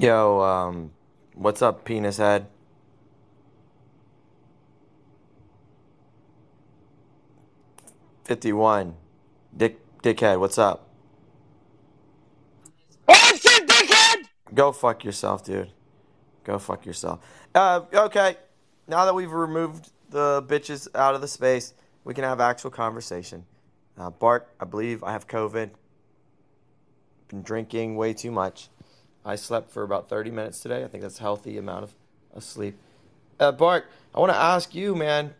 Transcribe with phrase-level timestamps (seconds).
[0.00, 0.90] Yo, um,
[1.34, 2.46] what's up, penis head?
[8.24, 8.96] Fifty-one,
[9.56, 10.40] dick, dickhead.
[10.40, 10.88] What's up?
[13.06, 14.24] Answer, dickhead!
[14.52, 15.70] Go fuck yourself, dude.
[16.42, 17.24] Go fuck yourself.
[17.54, 18.36] Uh, okay.
[18.88, 21.72] Now that we've removed the bitches out of the space,
[22.02, 23.46] we can have actual conversation.
[23.96, 25.70] Uh, Bart, I believe I have COVID.
[27.28, 28.70] Been drinking way too much.
[29.24, 30.84] I slept for about 30 minutes today.
[30.84, 31.94] I think that's a healthy amount of,
[32.34, 32.76] of sleep.
[33.40, 35.34] Uh, Bart, I want to ask you, man,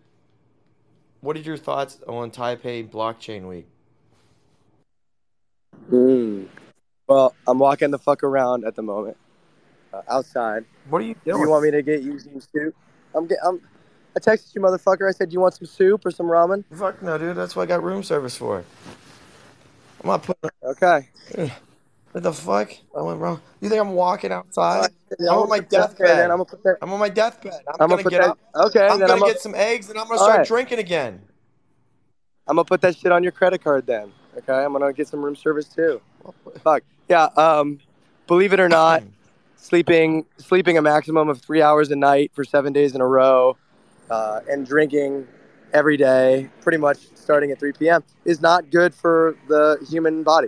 [1.21, 3.67] what are your thoughts on Taipei Blockchain Week?
[5.89, 6.45] Hmm.
[7.07, 9.17] Well, I'm walking the fuck around at the moment,
[9.93, 10.65] uh, outside.
[10.89, 11.43] What are you Do doing?
[11.43, 12.75] you want me to get you some soup?
[13.15, 13.61] I'm get, I'm.
[14.17, 15.09] I texted you, motherfucker.
[15.09, 17.37] I said, "Do you want some soup or some ramen?" Fuck no, dude.
[17.37, 18.65] That's what I got room service for.
[20.03, 20.51] I'm not putting.
[20.63, 21.09] Okay.
[22.15, 22.71] What the fuck?
[22.97, 23.41] I went wrong.
[23.61, 24.89] You think I'm walking outside?
[25.19, 26.19] I'm I'm on my gonna put that- okay, deathbed.
[26.19, 26.77] then I'm gonna put that.
[26.81, 27.53] I'm on my deathbed.
[27.67, 28.31] I'm, I'm gonna, gonna get that.
[28.31, 28.67] up.
[28.67, 30.47] Okay, I'm gonna I'm get some eggs and I'm gonna start right.
[30.47, 31.21] drinking again.
[32.47, 34.13] I'm gonna put that shit on your credit card then.
[34.39, 36.01] Okay, I'm gonna get some room service too.
[36.63, 36.85] Fuck.
[37.09, 37.25] Yeah.
[37.37, 37.81] Um,
[38.29, 39.03] believe it or not,
[39.57, 43.57] sleeping sleeping a maximum of three hours a night for seven days in a row,
[44.09, 45.27] uh, and drinking
[45.73, 50.47] every day, pretty much starting at 3 p.m., is not good for the human body.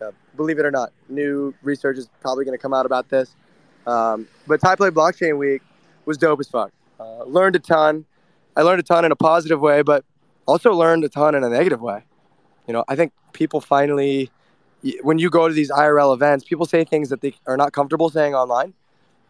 [0.00, 3.34] Uh, believe it or not, new research is probably going to come out about this.
[3.86, 5.62] Um, but Taipei Blockchain Week
[6.04, 6.72] was dope as fuck.
[7.00, 8.04] Uh, learned a ton.
[8.56, 10.04] I learned a ton in a positive way, but
[10.46, 12.04] also learned a ton in a negative way.
[12.66, 14.30] You know, I think people finally,
[15.02, 18.10] when you go to these IRL events, people say things that they are not comfortable
[18.10, 18.74] saying online.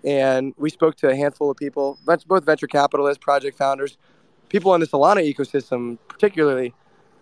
[0.04, 3.98] And we spoke to a handful of people, both venture capitalists, project founders,
[4.48, 6.72] people in the Solana ecosystem, particularly,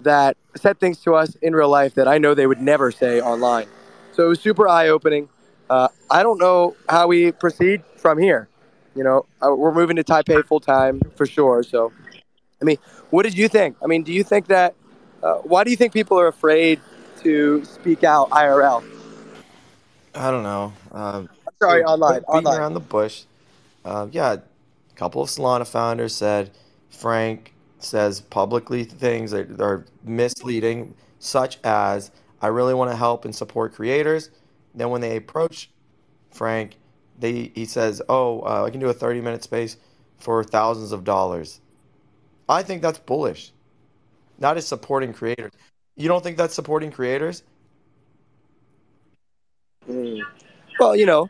[0.00, 3.20] that said things to us in real life that I know they would never say
[3.20, 3.66] online.
[4.12, 5.28] So it was super eye opening.
[5.68, 8.48] Uh, I don't know how we proceed from here.
[8.94, 11.62] You know, uh, we're moving to Taipei full time for sure.
[11.62, 11.92] So,
[12.62, 12.78] I mean,
[13.10, 13.76] what did you think?
[13.82, 14.74] I mean, do you think that,
[15.22, 16.80] uh, why do you think people are afraid
[17.22, 18.84] to speak out IRL?
[20.14, 20.72] I don't know.
[20.92, 21.28] Um,
[21.58, 22.20] Sorry, so, online.
[22.20, 22.58] beating Online.
[22.58, 23.24] around the bush.
[23.84, 24.40] Uh, yeah, a
[24.94, 26.50] couple of Solana founders said
[26.90, 33.34] Frank says publicly things that are misleading, such as "I really want to help and
[33.34, 34.30] support creators."
[34.74, 35.70] Then when they approach
[36.30, 36.76] Frank,
[37.18, 39.76] they he says, "Oh, uh, I can do a 30-minute space
[40.18, 41.60] for thousands of dollars."
[42.48, 43.52] I think that's bullish.
[44.38, 45.52] Not as supporting creators.
[45.96, 47.42] You don't think that's supporting creators?
[49.88, 50.20] Mm.
[50.78, 51.28] Well, you know,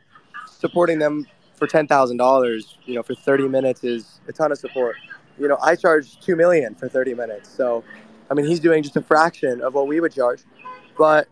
[0.51, 4.59] supporting them for ten thousand dollars, you know, for thirty minutes is a ton of
[4.59, 4.97] support.
[5.39, 7.85] You know, I charge two million for thirty minutes, so
[8.31, 10.41] I mean, he's doing just a fraction of what we would charge.
[10.97, 11.29] But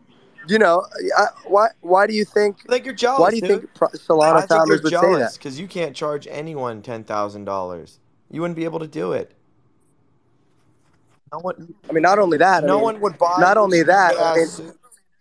[0.49, 0.85] you know,
[1.17, 2.59] I, why why do you think?
[2.69, 3.21] I think you're jealous.
[3.21, 3.61] Why do you dude.
[3.61, 5.39] think Solana I founders think would you're say jealous that?
[5.39, 7.99] because you can't charge anyone ten thousand dollars.
[8.31, 9.33] You wouldn't be able to do it.
[11.33, 12.63] No one, I mean, not only that.
[12.63, 13.37] I no mean, one would buy.
[13.39, 14.73] not only that, I mean-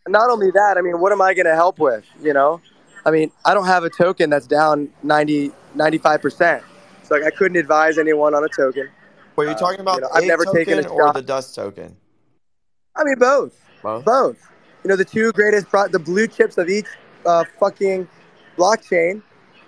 [0.08, 2.04] not only that, I mean, what am I going to help with?
[2.22, 2.62] You know,
[3.06, 6.62] I mean, I don't have a token that's down 90, 95%.
[7.04, 8.90] So like, I couldn't advise anyone on a token.
[9.36, 11.14] Were you uh, talking about you know, I've never taken a token or shot.
[11.16, 11.96] the dust token?
[12.96, 14.06] I mean, both, Both.
[14.06, 14.38] both.
[14.84, 16.86] You know, the two greatest, pro- the blue chips of each
[17.26, 18.08] uh, fucking
[18.58, 19.22] blockchain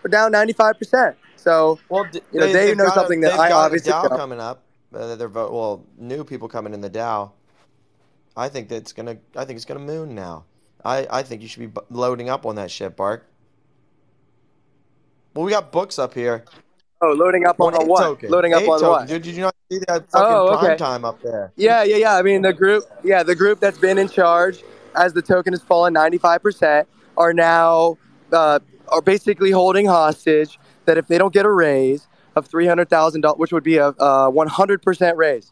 [0.03, 1.15] are down 95%.
[1.35, 3.91] So Well, d- You know, they they've know got a- something that I got obviously
[3.91, 4.17] DAO don't.
[4.17, 4.61] coming up.
[4.93, 7.31] Uh, they're vo- well, new people coming in the DAO.
[8.37, 9.17] I think that's gonna.
[9.35, 10.43] I think it's gonna moon now.
[10.83, 13.25] I, I think you should be bu- loading up on that shit, Bark.
[15.33, 16.45] Well, we got books up here.
[17.05, 18.01] Oh, loading up on, Ape what?
[18.03, 18.31] token.
[18.31, 18.89] Loading up on token.
[18.89, 19.07] what?
[19.07, 20.65] Dude, did you not see that fucking Oh, okay.
[20.67, 21.51] prime time up there?
[21.55, 22.15] Yeah, yeah, yeah.
[22.17, 24.63] I mean, the group, yeah, the group that's been in charge
[24.95, 26.85] as the token has fallen 95%
[27.17, 27.97] are now
[28.31, 28.59] uh,
[28.89, 33.63] are basically holding hostage that if they don't get a raise of $300,000, which would
[33.63, 35.51] be a uh, 100% raise,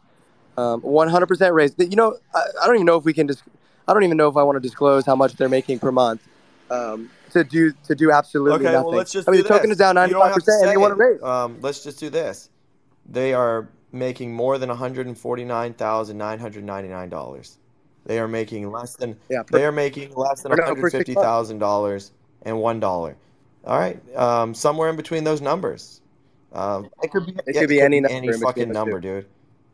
[0.56, 1.74] um, 100% raise.
[1.74, 3.42] That- You know, I, I don't even know if we can just,
[3.88, 6.26] I don't even know if I want to disclose how much they're making per month
[6.70, 8.86] um, to do to do absolutely Okay, nothing.
[8.86, 10.92] well, let's just I mean, the token is down 95% have and say they want
[10.92, 10.96] it.
[10.96, 11.22] raise.
[11.22, 12.50] Um, let's just do this.
[13.06, 17.08] They are making more than one hundred and forty nine thousand nine hundred ninety nine
[17.10, 17.58] dollars.
[18.06, 21.14] They are making less than Yeah, per- they are making less than one hundred fifty
[21.14, 23.16] thousand dollars and one dollar.
[23.66, 26.00] All right, um, somewhere in between those numbers.
[26.52, 29.26] Um, it could be It could be any number any in fucking number, dude.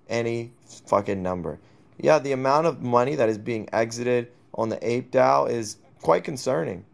[0.09, 0.53] Any
[0.87, 1.59] fucking number.
[1.99, 6.25] Yeah, the amount of money that is being exited on the Ape DAO is quite
[6.25, 6.85] concerning.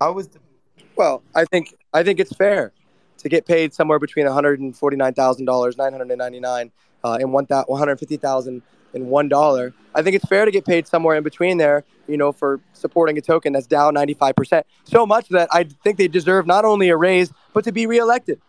[0.00, 0.28] I was
[0.96, 2.72] Well, I think I think it's fair
[3.18, 6.18] to get paid somewhere between one hundred and forty nine thousand dollars, nine hundred and
[6.18, 6.70] ninety nine,
[7.04, 8.62] uh, and one hundred fifty thousand
[8.94, 9.74] and one dollar.
[9.94, 11.84] I think it's fair to get paid somewhere in between there.
[12.06, 15.64] You know, for supporting a token that's down ninety five percent, so much that I
[15.64, 18.40] think they deserve not only a raise but to be reelected.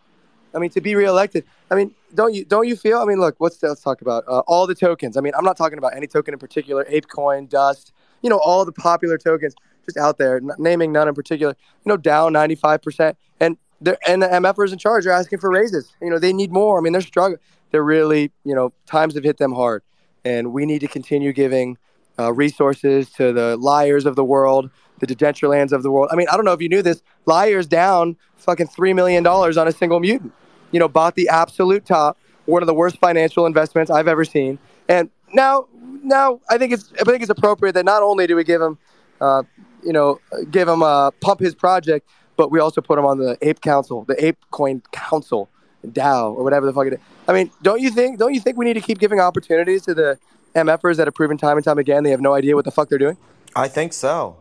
[0.53, 1.45] I mean, to be reelected.
[1.69, 2.99] I mean, don't you don't you feel?
[2.99, 5.17] I mean, look, let's let's talk about uh, all the tokens.
[5.17, 6.85] I mean, I'm not talking about any token in particular.
[6.85, 9.55] ApeCoin, Dust, you know, all the popular tokens
[9.89, 11.55] just out there, naming none in particular.
[11.85, 15.49] You know, down 95 percent, and they're, and the MFers in charge are asking for
[15.49, 15.93] raises.
[16.01, 16.77] You know, they need more.
[16.77, 17.39] I mean, they're struggling.
[17.71, 19.83] They're really, you know, times have hit them hard,
[20.25, 21.77] and we need to continue giving
[22.19, 24.69] uh, resources to the liars of the world,
[24.99, 26.09] the Decentralands of the world.
[26.11, 27.01] I mean, I don't know if you knew this.
[27.25, 30.33] Liars down fucking three million dollars on a single mutant.
[30.71, 34.59] You know, bought the absolute top, one of the worst financial investments I've ever seen.
[34.87, 35.67] And now,
[36.03, 38.77] now I think it's I think it's appropriate that not only do we give them
[39.21, 39.43] uh,
[39.83, 40.19] you know,
[40.51, 44.03] give him uh, pump his project, but we also put him on the Ape Council,
[44.05, 45.49] the Ape Coin Council,
[45.85, 46.99] DAO, or whatever the fuck it is.
[47.27, 48.19] I mean, don't you think?
[48.19, 50.17] Don't you think we need to keep giving opportunities to the
[50.55, 52.89] MFers that have proven time and time again they have no idea what the fuck
[52.89, 53.17] they're doing?
[53.55, 54.37] I think so.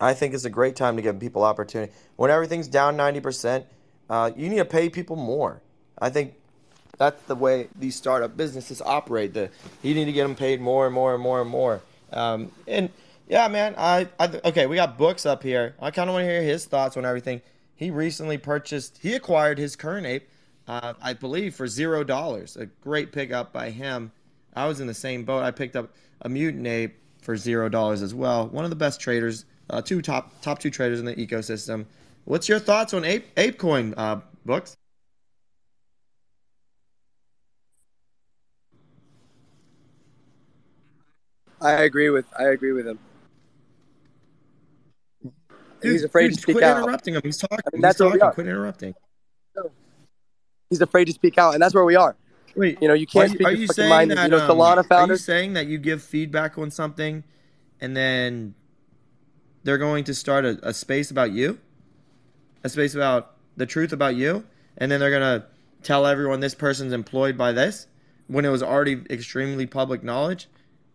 [0.00, 1.92] I think it's a great time to give people opportunity.
[2.16, 3.64] When everything's down 90%,
[4.10, 5.62] uh, you need to pay people more.
[5.98, 6.34] I think
[6.98, 9.34] that's the way these startup businesses operate.
[9.34, 9.50] The
[9.82, 11.80] you need to get them paid more and more and more and more.
[12.12, 12.90] Um, and
[13.32, 15.74] yeah, man, I, I okay, we got books up here.
[15.80, 17.40] I kind of want to hear his thoughts on everything.
[17.74, 20.28] He recently purchased, he acquired his current ape,
[20.68, 22.58] uh, I believe, for zero dollars.
[22.58, 24.12] A great pickup by him.
[24.54, 25.42] I was in the same boat.
[25.42, 28.48] I picked up a mutant ape for zero dollars as well.
[28.48, 31.86] One of the best traders, uh, two top top two traders in the ecosystem.
[32.26, 34.76] What's your thoughts on ape ApeCoin uh, books?
[41.62, 42.98] I agree with I agree with him.
[45.82, 46.78] Dude, He's afraid dude, to speak quit out.
[46.82, 47.22] interrupting him.
[47.24, 47.58] He's talking.
[47.66, 48.22] I mean, that's we talking.
[48.22, 48.32] are.
[48.32, 48.94] Quit interrupting.
[50.70, 52.16] He's afraid to speak out, and that's where we are.
[52.56, 54.10] Wait, You know, you can't you, speak are you saying mind.
[54.10, 54.24] that?
[54.24, 57.24] you know, um, Solana are you saying that you give feedback on something,
[57.80, 58.54] and then
[59.64, 61.58] they're going to start a, a space about you,
[62.64, 64.44] a space about the truth about you,
[64.78, 65.46] and then they're gonna
[65.82, 67.86] tell everyone this person's employed by this
[68.26, 70.48] when it was already extremely public knowledge,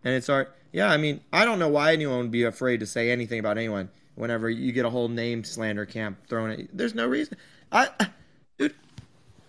[0.04, 0.90] and it's our yeah.
[0.90, 3.90] I mean, I don't know why anyone would be afraid to say anything about anyone
[4.18, 6.68] whenever you get a whole name slander camp thrown at you.
[6.72, 7.36] There's no reason.
[7.70, 7.88] I,
[8.58, 8.74] dude,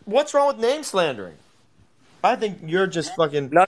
[0.05, 1.35] what's wrong with name slandering?
[2.23, 3.65] I think you're just fucking No-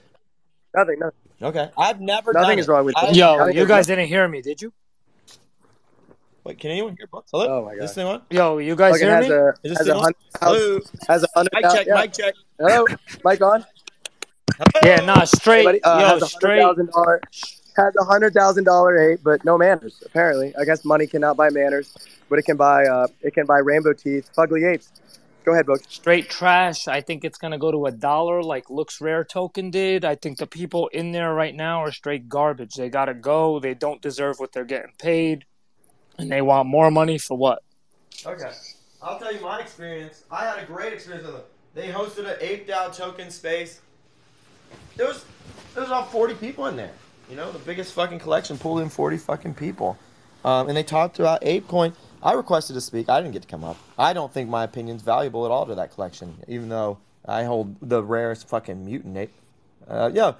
[0.74, 0.98] Nothing.
[1.00, 1.14] nothing.
[1.42, 1.70] okay.
[1.76, 2.72] I've never Nothing done is it.
[2.72, 4.72] wrong with I- Yo, I you guys didn't hear me, did you?
[6.44, 7.30] Wait, can anyone hear Bucks?
[7.32, 7.46] Hello?
[7.60, 7.94] Oh my Is this God.
[7.94, 8.22] thing on?
[8.30, 9.34] Yo, you guys Fucking hear has me?
[9.34, 10.12] a Is this has thing a on?
[10.40, 10.80] Hello?
[11.08, 11.94] has a hundred Mic check, yeah.
[11.94, 12.34] mic check.
[12.58, 12.84] Hello,
[13.24, 13.64] mic on.
[14.84, 15.64] Yeah, nah, straight.
[15.64, 16.60] Buddy, uh, yo, has hundred straight.
[16.62, 17.20] thousand dollar
[17.76, 20.02] has a hundred thousand dollar ape, but no manners.
[20.04, 21.94] Apparently, I guess money cannot buy manners,
[22.28, 24.90] but it can buy uh it can buy rainbow teeth, fugly apes.
[25.44, 25.82] Go ahead, Books.
[25.88, 26.86] Straight trash.
[26.86, 30.04] I think it's gonna go to a dollar, like LooksRare Token did.
[30.04, 32.74] I think the people in there right now are straight garbage.
[32.74, 33.58] They gotta go.
[33.58, 35.44] They don't deserve what they're getting paid,
[36.18, 37.62] and they want more money for what?
[38.24, 38.52] Okay.
[39.02, 40.22] I'll tell you my experience.
[40.30, 41.44] I had a great experience with them.
[41.74, 43.80] They hosted an Ape DAO token space.
[44.96, 45.24] There was
[45.74, 46.92] there was about 40 people in there.
[47.28, 49.96] You know, the biggest fucking collection pulled in 40 fucking people.
[50.44, 51.94] Um, and they talked about ApeCoin.
[52.22, 53.08] I requested to speak.
[53.08, 53.76] I didn't get to come up.
[53.98, 57.76] I don't think my opinion's valuable at all to that collection, even though I hold
[57.80, 59.32] the rarest fucking mutant ape.
[59.88, 60.34] Uh, yeah.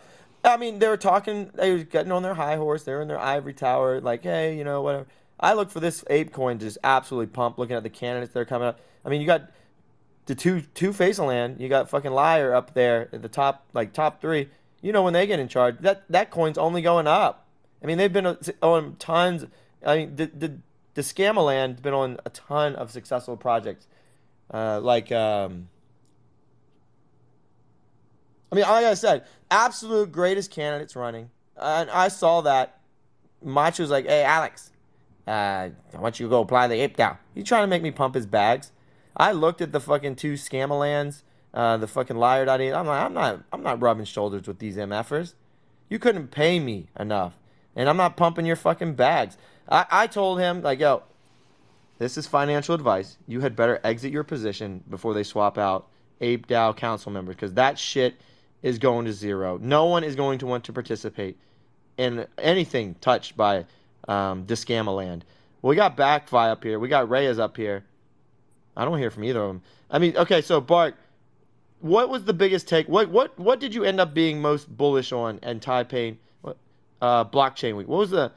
[0.45, 2.83] I mean, they were talking, they were getting on their high horse.
[2.83, 5.07] They were in their ivory tower, like, hey, you know, whatever.
[5.39, 8.41] I look for this ape coin to just absolutely pump looking at the candidates that
[8.41, 8.81] are coming up.
[9.05, 9.51] I mean, you got
[10.27, 11.61] the two two face land.
[11.61, 14.49] You got fucking liar up there at the top, like top three.
[14.83, 17.47] You know when they get in charge, that that coin's only going up.
[17.83, 19.47] I mean, they've been uh, on tons.
[19.85, 20.59] I mean, the the
[20.95, 23.87] the Scamaland's been on a ton of successful projects,
[24.53, 25.69] uh, like um.
[28.51, 32.81] I mean, like I said, absolute greatest candidates running, and I saw that.
[33.43, 34.73] Machi's like, "Hey, Alex,
[35.27, 37.19] uh, I want you to go apply the ape DAO.
[37.35, 38.73] You trying to make me pump his bags?
[39.17, 41.23] I looked at the fucking two Scamalands,
[41.55, 42.49] uh, the fucking liar.
[42.49, 45.35] I'm like, I'm not, I'm not rubbing shoulders with these MFers.
[45.89, 47.35] You couldn't pay me enough,
[47.77, 49.37] and I'm not pumping your fucking bags.
[49.69, 51.03] I, I told him like, yo,
[51.99, 53.17] this is financial advice.
[53.27, 55.89] You had better exit your position before they swap out
[56.21, 58.21] Ape DAO council members because that shit
[58.63, 59.59] is going to zero.
[59.61, 61.37] No one is going to want to participate
[61.99, 63.67] in anything touched by
[64.09, 65.23] um, Discamaland.
[65.61, 66.79] We got Backfi up here.
[66.79, 67.85] We got Reyes up here.
[68.77, 69.63] I don't hear from either of them.
[69.91, 70.97] I mean, okay, so Bart,
[71.83, 72.89] what was the biggest take?
[72.89, 76.17] What what what did you end up being most bullish on and Taipei
[77.03, 77.89] uh, blockchain week?
[77.89, 78.33] What was the?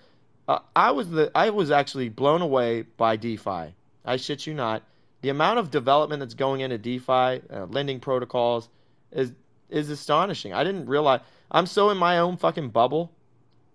[0.47, 3.73] Uh, I was the I was actually blown away by DeFi.
[4.03, 4.83] I shit you not.
[5.21, 8.69] The amount of development that's going into DeFi, uh, lending protocols,
[9.11, 9.31] is
[9.69, 10.53] is astonishing.
[10.53, 11.21] I didn't realize.
[11.51, 13.11] I'm so in my own fucking bubble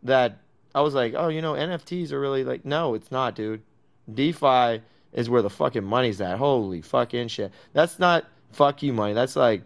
[0.02, 0.38] that
[0.74, 3.62] I was like, oh, you know, NFTs are really like, no, it's not, dude.
[4.12, 6.38] DeFi is where the fucking money's at.
[6.38, 7.52] Holy fucking shit.
[7.72, 9.14] That's not fuck you money.
[9.14, 9.62] That's like,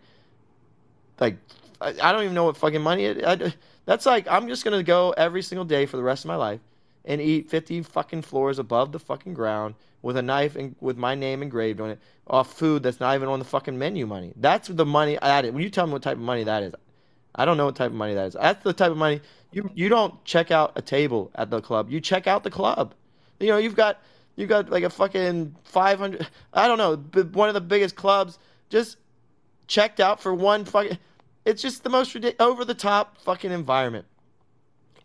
[1.20, 1.36] like,
[1.80, 3.54] I, I don't even know what fucking money it.
[3.86, 6.60] That's like, I'm just gonna go every single day for the rest of my life
[7.04, 11.14] and eat 50 fucking floors above the fucking ground with a knife and with my
[11.14, 14.32] name engraved on it off food that's not even on the fucking menu money.
[14.36, 15.52] That's the money that is.
[15.52, 16.74] When you tell me what type of money that is,
[17.34, 18.34] I don't know what type of money that is.
[18.34, 19.20] That's the type of money
[19.52, 21.90] you you don't check out a table at the club.
[21.90, 22.94] You check out the club.
[23.40, 24.00] You know, you've got
[24.36, 26.96] you've got like a fucking 500 I don't know,
[27.32, 28.38] one of the biggest clubs
[28.74, 28.96] just
[29.68, 30.98] checked out for one fucking
[31.44, 34.06] it's just the most over the top fucking environment.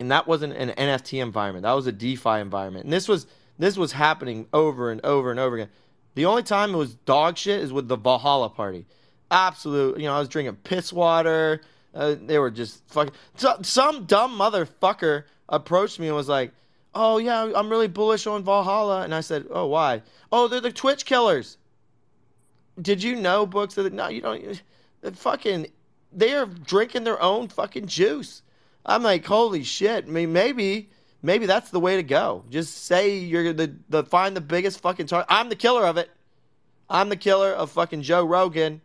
[0.00, 1.62] And that wasn't an NFT environment.
[1.62, 2.84] That was a DeFi environment.
[2.84, 5.68] And this was this was happening over and over and over again.
[6.16, 8.86] The only time it was dog shit is with the Valhalla party.
[9.30, 11.60] Absolute, you know, I was drinking piss water.
[11.94, 13.12] Uh, they were just fucking.
[13.36, 16.52] So, some dumb motherfucker approached me and was like,
[16.92, 20.02] "Oh yeah, I'm really bullish on Valhalla," and I said, "Oh why?
[20.32, 21.58] Oh they're the Twitch killers."
[22.80, 24.62] Did you know books that no you don't
[25.14, 25.66] fucking
[26.12, 28.42] they are drinking their own fucking juice.
[28.84, 30.06] I'm like, holy shit.
[30.06, 30.90] I mean, maybe,
[31.22, 32.44] maybe that's the way to go.
[32.50, 35.26] Just say you're the, the find the biggest fucking target.
[35.28, 36.10] I'm the killer of it.
[36.88, 38.80] I'm the killer of fucking Joe Rogan.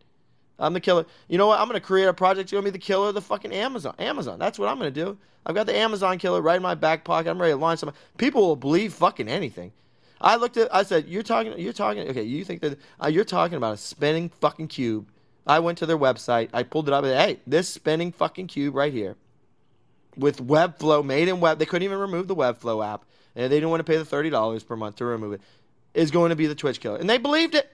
[0.59, 1.05] I'm the killer.
[1.27, 1.59] You know what?
[1.59, 2.51] I'm gonna create a project.
[2.51, 3.95] You're gonna be the killer of the fucking Amazon.
[3.99, 4.39] Amazon.
[4.39, 5.17] That's what I'm gonna do.
[5.45, 7.29] I've got the Amazon killer right in my back pocket.
[7.29, 7.91] I'm ready to launch some.
[8.17, 9.71] People will believe fucking anything.
[10.21, 10.73] I looked at.
[10.73, 11.57] I said, "You're talking.
[11.57, 12.07] You're talking.
[12.09, 15.09] Okay, you think that uh, you're talking about a spinning fucking cube."
[15.47, 16.49] I went to their website.
[16.53, 17.03] I pulled it up.
[17.03, 19.15] And, hey, this spinning fucking cube right here,
[20.17, 21.59] with Webflow made in Web.
[21.59, 23.05] They couldn't even remove the Webflow app,
[23.35, 25.41] and they didn't want to pay the thirty dollars per month to remove it.
[25.93, 27.71] Is going to be the Twitch killer, and they believed it.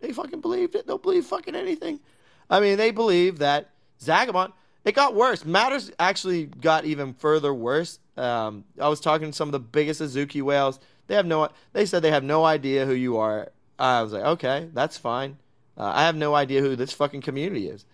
[0.00, 0.86] They fucking believed it.
[0.86, 2.00] They'll believe fucking anything.
[2.48, 4.52] I mean, they believe that Zagabond.
[4.84, 5.44] It got worse.
[5.44, 7.98] Matters actually got even further worse.
[8.16, 10.80] Um, I was talking to some of the biggest Azuki whales.
[11.08, 11.48] They have no.
[11.72, 13.48] They said they have no idea who you are.
[13.78, 15.38] I was like, okay, that's fine.
[15.76, 17.84] Uh, I have no idea who this fucking community is.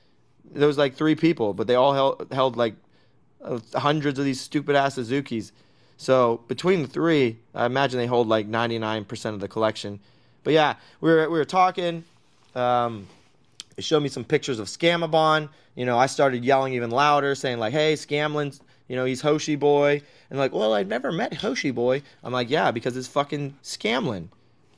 [0.53, 2.75] There was like three people, but they all held, held like
[3.43, 5.53] uh, hundreds of these stupid ass Azukis.
[5.97, 10.01] So between the three, I imagine they hold like 99% of the collection.
[10.43, 12.05] But yeah, we were, we were talking.
[12.55, 13.07] Um,
[13.77, 15.49] they showed me some pictures of Scamabon.
[15.77, 19.57] You know, I started yelling even louder, saying like, "Hey, Scamlins, You know, he's Hoshi
[19.57, 22.03] boy, and like, well, I've never met Hoshi boy.
[22.23, 24.29] I'm like, yeah, because it's fucking Scamlin.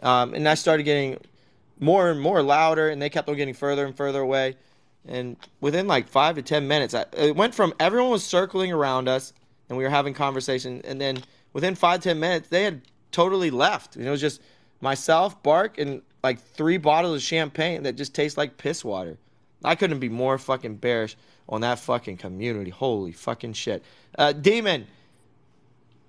[0.00, 1.18] Um, and I started getting
[1.80, 4.56] more and more louder, and they kept on getting further and further away.
[5.08, 9.08] And within like five to ten minutes, I, it went from everyone was circling around
[9.08, 9.32] us,
[9.68, 11.22] and we were having conversation, and then
[11.52, 13.96] within five ten minutes, they had totally left.
[13.96, 14.40] And it was just
[14.80, 19.16] myself, Bark, and like three bottles of champagne that just taste like piss water.
[19.64, 21.16] I couldn't be more fucking bearish
[21.48, 22.70] on that fucking community.
[22.70, 23.82] Holy fucking shit.
[24.18, 24.86] Uh, Demon,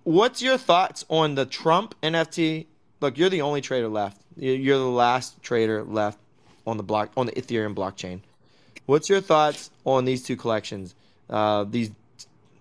[0.04, 2.66] what's your thoughts on the Trump NFT?
[3.02, 4.22] Look, you're the only trader left.
[4.36, 6.20] You're the last trader left
[6.66, 8.22] on the block on the Ethereum blockchain.
[8.86, 10.96] What's your thoughts on these two collections?
[11.30, 11.92] Uh, these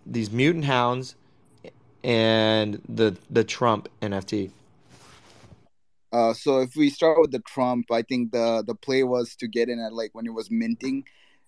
[0.05, 1.15] these mutant hounds
[2.03, 4.51] and the the Trump NFT.
[6.13, 9.49] Uh, so if we start with the Trump, I think the the play was to
[9.49, 11.05] get in at like when it was minting.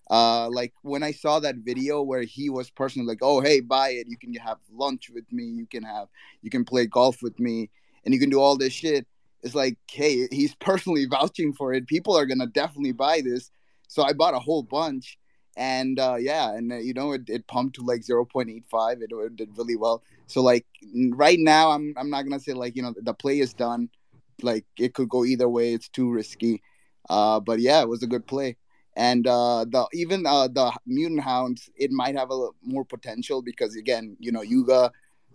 [0.09, 3.89] Uh, like when I saw that video where he was personally like, "Oh, hey, buy
[3.89, 4.07] it.
[4.07, 5.43] You can have lunch with me.
[5.43, 6.07] You can have
[6.41, 7.69] you can play golf with me,
[8.03, 9.05] and you can do all this shit."
[9.43, 11.87] It's like, hey, he's personally vouching for it.
[11.87, 13.51] People are gonna definitely buy this.
[13.87, 15.17] So I bought a whole bunch,
[15.55, 18.65] and uh, yeah, and uh, you know it, it pumped to like zero point eight
[18.71, 19.01] five.
[19.01, 20.03] It, it did really well.
[20.25, 20.65] So like
[21.11, 23.89] right now, I'm I'm not gonna say like you know the play is done.
[24.41, 25.73] Like it could go either way.
[25.73, 26.63] It's too risky.
[27.09, 28.57] Uh, but yeah, it was a good play.
[28.95, 33.75] And uh, the even uh, the mutant hounds, it might have a more potential because
[33.75, 34.91] again, you know, Yuga,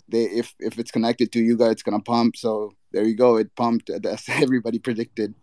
[0.09, 2.37] they if if it's connected to Yuga, it's gonna pump.
[2.37, 5.35] So there you go, it pumped as everybody predicted.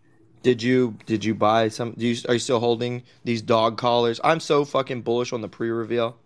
[0.44, 1.94] Did you did you buy some?
[1.94, 4.20] Do you are you still holding these dog collars?
[4.24, 6.18] I'm so fucking bullish on the pre-reveal.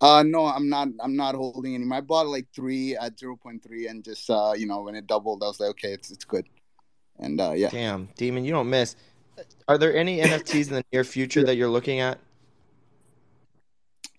[0.00, 0.88] Uh no, I'm not.
[1.00, 1.86] I'm not holding any.
[1.90, 5.06] I bought like three at zero point three, and just uh, you know, when it
[5.06, 6.46] doubled, I was like, okay, it's it's good.
[7.18, 7.70] And uh, yeah.
[7.70, 8.94] Damn, demon, you don't miss.
[9.68, 12.18] Are there any NFTs in the near future that you're looking at?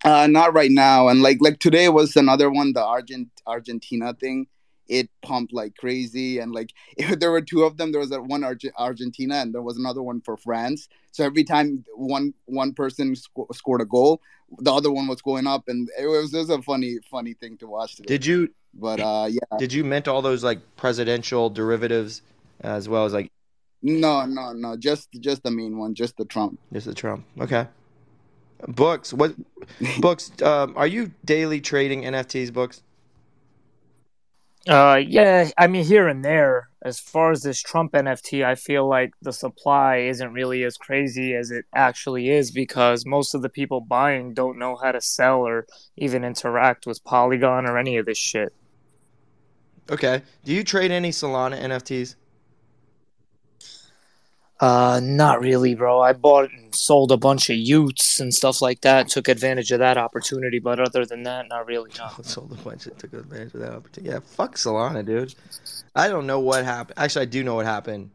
[0.04, 1.08] Uh, not right now.
[1.08, 4.46] And like like today was another one, the Argent Argentina thing
[4.88, 8.20] it pumped like crazy and like if there were two of them there was a
[8.20, 12.72] one Arge- argentina and there was another one for france so every time one one
[12.72, 14.20] person sc- scored a goal
[14.58, 17.66] the other one was going up and it was just a funny funny thing to
[17.66, 18.06] watch today.
[18.06, 22.22] did you but uh yeah did you mint all those like presidential derivatives
[22.60, 23.30] as well as like
[23.82, 27.66] no no no just just the main one just the trump just the trump okay
[28.68, 29.34] books what
[30.00, 32.82] books um, are you daily trading nfts books
[34.68, 36.68] uh, yeah, I mean here and there.
[36.82, 41.34] As far as this Trump NFT, I feel like the supply isn't really as crazy
[41.34, 45.40] as it actually is because most of the people buying don't know how to sell
[45.40, 48.52] or even interact with Polygon or any of this shit.
[49.90, 50.22] Okay.
[50.44, 52.14] Do you trade any Solana NFTs?
[54.60, 56.00] Uh, not really, bro.
[56.00, 59.08] I bought and sold a bunch of y00ts and stuff like that.
[59.08, 61.90] Took advantage of that opportunity, but other than that, not really.
[61.96, 62.10] No.
[62.22, 64.12] sold a bunch and took advantage of that opportunity.
[64.12, 65.34] Yeah, fuck Solana, dude.
[65.94, 66.98] I don't know what happened.
[66.98, 68.10] Actually, I do know what happened.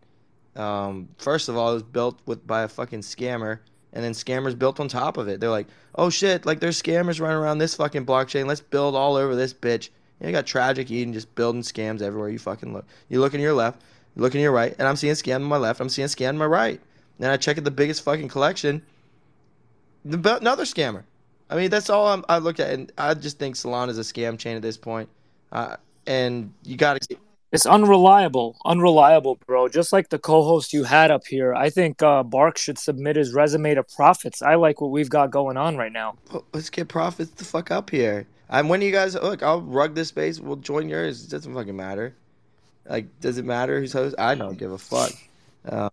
[0.55, 3.59] Um, first of all, it was built with by a fucking scammer,
[3.93, 5.39] and then scammers built on top of it.
[5.39, 8.47] They're like, oh shit, like there's scammers running around this fucking blockchain.
[8.47, 9.89] Let's build all over this bitch.
[10.19, 12.85] You got Tragic Eden just building scams everywhere you fucking look.
[13.09, 13.81] You look in your left
[14.15, 15.79] looking to your right, and I'm seeing scam on my left.
[15.79, 16.79] I'm seeing scam on my right.
[17.19, 18.81] Then I check at the biggest fucking collection.
[20.03, 21.03] Another scammer.
[21.49, 24.01] I mean, that's all I'm, i look at, and I just think Solana is a
[24.01, 25.09] scam chain at this point.
[25.51, 27.17] Uh, and you got to.
[27.51, 29.67] It's unreliable, unreliable, bro.
[29.67, 33.31] Just like the co-host you had up here, I think uh, Bark should submit his
[33.31, 34.41] resume to Profits.
[34.41, 36.15] I like what we've got going on right now.
[36.31, 38.25] Well, let's get Profits the fuck up here.
[38.49, 40.39] And when you guys look, I'll rug this space.
[40.39, 41.23] We'll join yours.
[41.23, 42.15] It doesn't fucking matter.
[42.85, 44.15] Like, does it matter who's host?
[44.17, 45.11] I don't give a fuck.
[45.65, 45.89] Uh,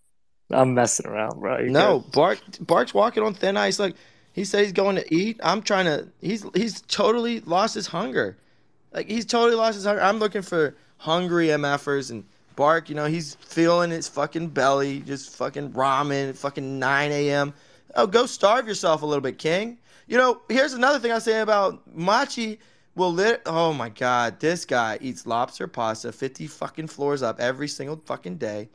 [0.51, 1.61] I'm messing around, bro.
[1.61, 3.79] You no, Bark Bark's walking on thin ice.
[3.79, 3.95] Like
[4.33, 5.41] he said, he's going to eat.
[5.43, 6.09] I'm trying to.
[6.21, 8.37] He's he's totally lost his hunger.
[8.93, 10.03] Like he's totally lost his hunger.
[10.03, 12.25] I'm looking for hungry mfers and
[12.57, 12.89] Bark.
[12.89, 17.55] You know, he's feeling his fucking belly, just fucking ramen, fucking 9 a.m.
[17.95, 19.79] Oh, go starve yourself a little bit, King.
[20.07, 22.59] You know, here's another thing I say about Machi
[23.01, 27.67] well, lit- oh my god, this guy eats lobster pasta 50 fucking floors up every
[27.67, 28.69] single fucking day.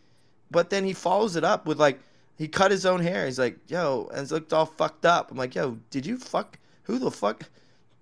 [0.50, 2.00] But then he follows it up with like
[2.36, 3.28] he cut his own hair.
[3.28, 5.30] He's like, "Yo," and it's looked all fucked up.
[5.30, 7.44] I'm like, "Yo, did you fuck who the fuck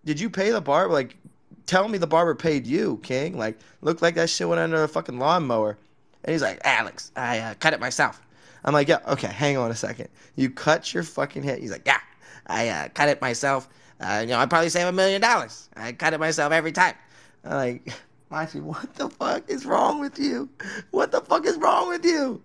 [0.06, 0.94] did you pay the barber?
[0.94, 1.18] Like
[1.66, 3.38] tell me the barber paid you, king.
[3.38, 5.78] Like looked like that shit went under a fucking lawnmower."
[6.24, 8.22] And he's like, "Alex, I uh, cut it myself."
[8.64, 10.08] I'm like, "Yeah, okay, hang on a second.
[10.38, 12.00] You cut your fucking hair." He's like, "Yeah,
[12.48, 13.68] I uh, cut it myself."
[14.22, 15.70] You know, I'd probably save a million dollars.
[15.76, 16.96] I cut it myself every time.
[17.44, 17.94] I'm like,
[18.30, 20.50] Machi, what the fuck is wrong with you?
[20.92, 22.42] What the fuck is wrong with you?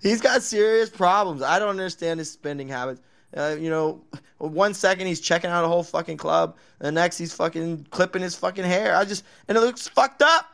[0.00, 1.42] He's got serious problems.
[1.42, 3.00] I don't understand his spending habits.
[3.36, 4.02] Uh, you know,
[4.38, 8.36] One second he's checking out a whole fucking club, the next he's fucking clipping his
[8.36, 8.94] fucking hair.
[8.94, 10.46] I just and it looks fucked up.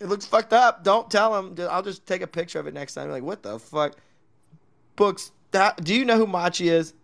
[0.00, 0.84] It looks fucked up.
[0.84, 1.56] Don't tell him.
[1.68, 3.10] I'll just take a picture of it next time.
[3.10, 3.96] Like, what the fuck?
[4.96, 5.32] Books.
[5.50, 6.94] That, do you know who Machi is?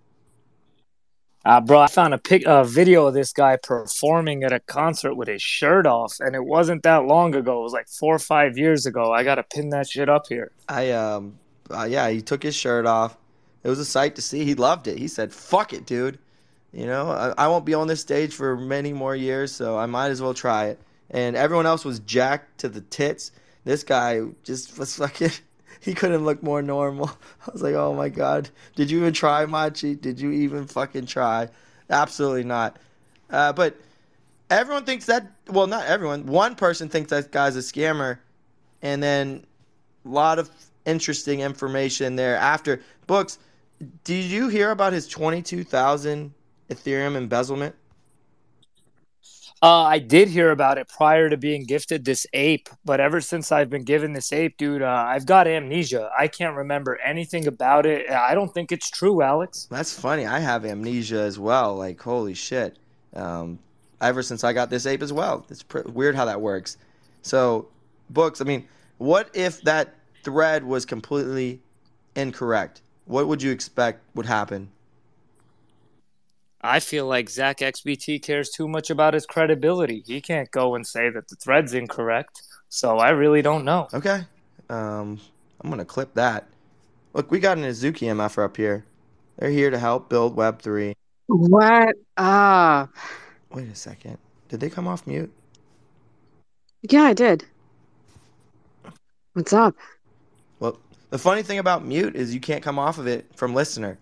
[1.47, 5.15] Uh, bro, I found a pic, a video of this guy performing at a concert
[5.15, 7.61] with his shirt off, and it wasn't that long ago.
[7.61, 9.13] It was like four or five years ago.
[9.13, 10.51] I gotta pin that shit up here.
[10.69, 11.39] I um,
[11.71, 13.17] uh, yeah, he took his shirt off.
[13.63, 14.45] It was a sight to see.
[14.45, 14.99] He loved it.
[14.99, 16.19] He said, "Fuck it, dude."
[16.73, 19.87] You know, I, I won't be on this stage for many more years, so I
[19.87, 20.81] might as well try it.
[21.11, 23.31] And everyone else was jacked to the tits.
[23.63, 25.31] This guy just was fucking.
[25.87, 27.09] He couldn't look more normal.
[27.47, 29.95] I was like, oh my god, did you even try, Machi?
[29.95, 31.49] Did you even fucking try?
[31.89, 32.77] Absolutely not.
[33.31, 33.77] Uh, but
[34.51, 35.31] everyone thinks that.
[35.49, 36.27] Well, not everyone.
[36.27, 38.19] One person thinks that guy's a scammer,
[38.83, 39.47] and then
[40.05, 40.51] a lot of
[40.85, 43.39] interesting information there after books.
[44.03, 46.35] Did you hear about his twenty-two thousand
[46.69, 47.77] Ethereum embezzlement?
[49.63, 53.51] Uh, I did hear about it prior to being gifted this ape, but ever since
[53.51, 56.11] I've been given this ape, dude, uh, I've got amnesia.
[56.17, 58.11] I can't remember anything about it.
[58.11, 59.67] I don't think it's true, Alex.
[59.71, 60.27] That's funny.
[60.27, 61.75] I have amnesia as well.
[61.75, 62.79] Like, holy shit.
[63.15, 63.59] Um,
[64.01, 65.47] ever since I got this ape as well.
[65.49, 66.77] It's pr- weird how that works.
[67.23, 67.69] So,
[68.11, 71.61] books, I mean, what if that thread was completely
[72.15, 72.83] incorrect?
[73.07, 74.69] What would you expect would happen?
[76.61, 80.03] I feel like Zach XBT cares too much about his credibility.
[80.07, 82.43] He can't go and say that the thread's incorrect.
[82.69, 83.89] So I really don't know.
[83.95, 84.25] Okay.
[84.69, 85.21] Um,
[85.61, 86.47] I'm going to clip that.
[87.13, 88.85] Look, we got an Azuki MFer up here.
[89.39, 90.95] They're here to help build Web3.
[91.27, 92.91] What up?
[93.53, 94.19] Wait a second.
[94.49, 95.33] Did they come off mute?
[96.83, 97.45] Yeah, I did.
[99.33, 99.75] What's up?
[100.61, 100.79] Well,
[101.11, 103.99] the funny thing about mute is you can't come off of it from listener.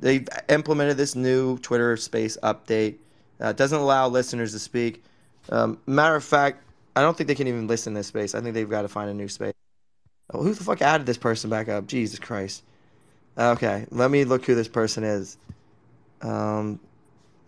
[0.00, 2.96] They've implemented this new Twitter Space update.
[3.40, 5.02] Uh, doesn't allow listeners to speak.
[5.48, 6.62] Um, matter of fact,
[6.94, 8.34] I don't think they can even listen in this space.
[8.34, 9.54] I think they've got to find a new space.
[10.32, 11.86] Oh, who the fuck added this person back up?
[11.86, 12.62] Jesus Christ.
[13.36, 15.36] Okay, let me look who this person is.
[16.20, 16.80] Um,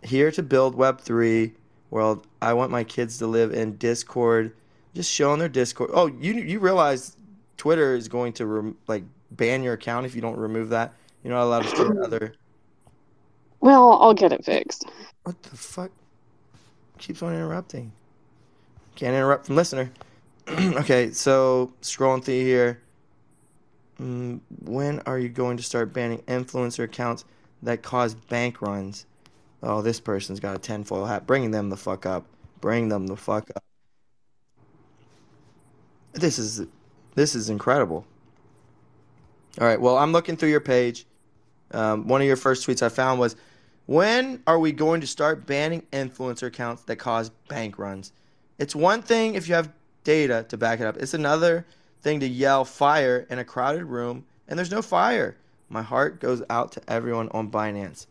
[0.02, 1.52] here to build Web3
[1.90, 2.26] world.
[2.42, 4.54] I want my kids to live in Discord.
[4.94, 5.90] Just showing their Discord.
[5.92, 7.16] Oh, you you realize
[7.56, 10.94] Twitter is going to rem- like ban your account if you don't remove that.
[11.24, 12.34] You're not allowed to share other.
[13.60, 14.84] Well, I'll get it fixed.
[15.22, 15.90] What the fuck?
[16.98, 17.92] Keeps on interrupting.
[18.94, 19.90] Can't interrupt from listener.
[20.48, 22.82] okay, so scrolling through here.
[23.98, 27.24] Mm, when are you going to start banning influencer accounts
[27.62, 29.06] that cause bank runs?
[29.62, 31.26] Oh, this person's got a tinfoil hat.
[31.26, 32.26] Bringing them the fuck up.
[32.60, 33.64] Bring them the fuck up.
[36.12, 36.66] This is
[37.14, 38.04] this is incredible.
[39.58, 39.80] All right.
[39.80, 41.06] Well, I'm looking through your page.
[41.74, 43.36] Um, one of your first tweets I found was,
[43.86, 48.12] "When are we going to start banning influencer accounts that cause bank runs?"
[48.58, 49.72] It's one thing if you have
[50.04, 50.96] data to back it up.
[50.96, 51.66] It's another
[52.02, 55.36] thing to yell fire in a crowded room and there's no fire.
[55.68, 58.06] My heart goes out to everyone on Binance.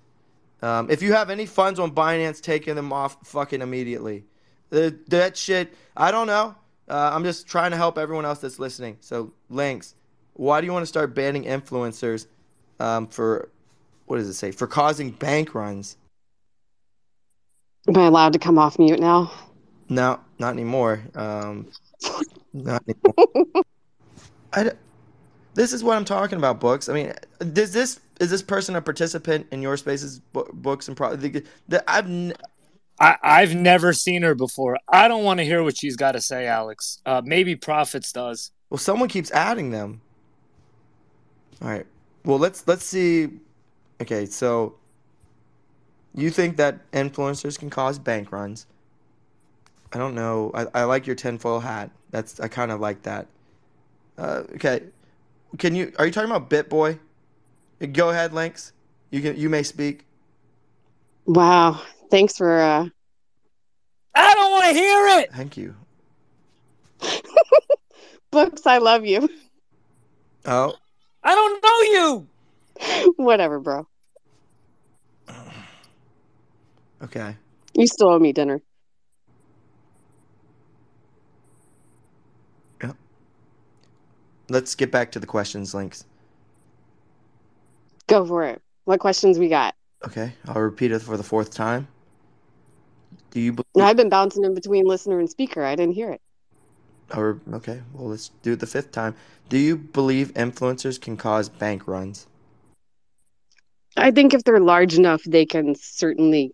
[0.62, 4.24] Um, if you have any funds on Binance, taking them off fucking immediately.
[4.70, 6.56] The, that shit, I don't know.
[6.90, 8.98] Uh, I'm just trying to help everyone else that's listening.
[9.00, 9.96] So, links.
[10.34, 12.26] Why do you want to start banning influencers
[12.80, 13.50] um, for,
[14.14, 14.52] what does it say?
[14.52, 15.98] For causing bank runs?
[17.88, 19.32] Am I allowed to come off mute now?
[19.90, 21.02] No, not anymore.
[21.16, 21.72] Um,
[22.54, 23.46] not anymore.
[24.54, 24.72] I,
[25.56, 26.60] this is what I'm talking about.
[26.60, 26.90] Books.
[26.90, 27.14] I mean,
[27.54, 31.16] does this is this person a participant in your spaces bo- books and pro?
[31.16, 32.34] The, the, I've n-
[33.00, 34.78] I, I've never seen her before.
[34.88, 37.02] I don't want to hear what she's got to say, Alex.
[37.04, 38.52] Uh, maybe Profits does.
[38.70, 40.02] well, someone keeps adding them.
[41.64, 41.88] All right.
[42.24, 43.30] Well, let's let's see.
[44.02, 44.76] Okay, so
[46.14, 48.66] you think that influencers can cause bank runs?
[49.92, 50.52] I don't know.
[50.54, 51.92] I, I like your tinfoil hat.
[52.12, 53.28] That's I kind of like that.
[54.18, 54.84] Uh, okay,
[55.58, 55.94] can you?
[55.98, 57.00] Are you talking about BitBoy?
[57.92, 58.74] Go ahead, Links.
[59.12, 59.38] You can.
[59.38, 60.06] You may speak.
[61.26, 61.82] Wow.
[62.10, 62.88] Thanks for uh
[64.16, 65.34] I don't want to hear it.
[65.34, 65.76] Thank you.
[68.32, 68.66] books.
[68.66, 69.30] I love you.
[70.46, 70.76] Oh,
[71.24, 72.28] I don't know you.
[73.16, 73.88] Whatever, bro.
[77.02, 77.36] okay.
[77.74, 78.62] You still owe me dinner.
[84.50, 86.06] Let's get back to the questions, Links.
[88.08, 88.62] Go for it.
[88.86, 89.74] What questions we got?
[90.06, 91.88] Okay, I'll repeat it for the fourth time.
[93.32, 93.88] Do you believe?
[93.88, 95.64] I've been bouncing in between listener and speaker.
[95.64, 96.22] I didn't hear it.
[97.12, 99.16] Oh, or okay, well let's do it the fifth time.
[99.50, 102.28] Do you believe influencers can cause bank runs?
[103.96, 106.54] I think if they're large enough, they can certainly.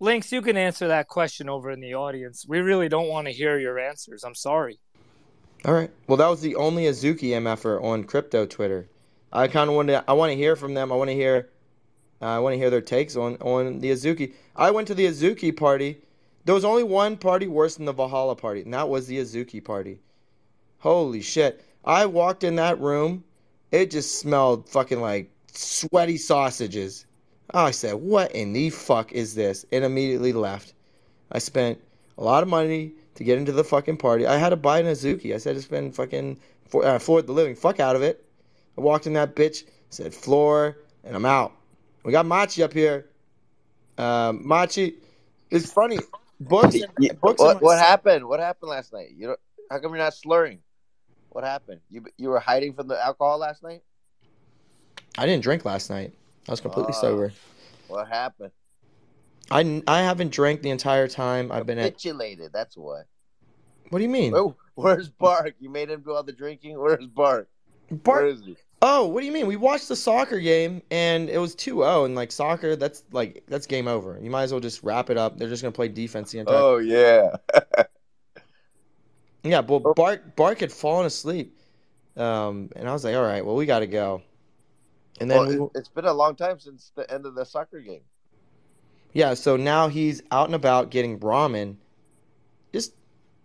[0.00, 2.44] Lynx, you can answer that question over in the audience.
[2.46, 4.22] We really don't want to hear your answers.
[4.22, 4.78] I'm sorry.
[5.64, 5.90] All right.
[6.06, 8.88] Well, that was the only Azuki MFer on crypto Twitter.
[9.32, 10.04] I kind of want to.
[10.08, 10.92] I want to hear from them.
[10.92, 11.50] I want to hear.
[12.20, 14.34] Uh, I want to hear their takes on on the Azuki.
[14.54, 16.00] I went to the Azuki party.
[16.44, 19.62] There was only one party worse than the Valhalla party, and that was the Azuki
[19.62, 19.98] party.
[20.78, 21.64] Holy shit!
[21.84, 23.24] I walked in that room.
[23.72, 27.06] It just smelled fucking like sweaty sausages.
[27.54, 30.74] I said, "What in the fuck is this?" And immediately left.
[31.32, 31.80] I spent
[32.18, 34.26] a lot of money to get into the fucking party.
[34.26, 35.34] I had to buy an Azuki.
[35.34, 38.24] I said to spend fucking for, uh, for the living fuck out of it.
[38.76, 41.52] I walked in that bitch, said floor, and I'm out.
[42.04, 43.06] We got Machi up here.
[43.96, 44.94] Um, Machi,
[45.50, 45.98] it's funny.
[46.40, 47.40] Books, and, You- books.
[47.40, 48.24] what, what happened?
[48.28, 49.08] What happened last night?
[49.16, 49.36] You know,
[49.70, 50.60] how come you're not slurring?
[51.30, 51.80] What happened?
[51.90, 53.82] You you were hiding from the alcohol last night.
[55.18, 56.12] I didn't drink last night.
[56.48, 57.00] I was completely Ah.
[57.00, 57.32] sober.
[57.88, 58.52] What happened?
[59.50, 61.84] I, I haven't drank the entire time I've been at.
[62.52, 63.06] That's what.
[63.90, 64.34] What do you mean?
[64.34, 65.54] Oh, where's Bark?
[65.58, 66.78] You made him do all the drinking.
[66.78, 67.48] Where's Bark?
[67.90, 68.18] Bark.
[68.20, 68.56] Where is he?
[68.80, 69.46] Oh, what do you mean?
[69.46, 73.66] We watched the soccer game and it was 2-0 and like soccer that's like that's
[73.66, 74.18] game over.
[74.22, 75.36] You might as well just wrap it up.
[75.36, 77.36] They're just going to play defense the entire Oh yeah.
[79.42, 81.58] Yeah, well Bark Bark had fallen asleep.
[82.16, 84.22] Um and I was like, "All right, well we got to go."
[85.20, 87.44] And then well, we, it, it's been a long time since the end of the
[87.44, 88.02] soccer game.
[89.12, 91.76] yeah, so now he's out and about getting ramen.
[92.72, 92.94] Just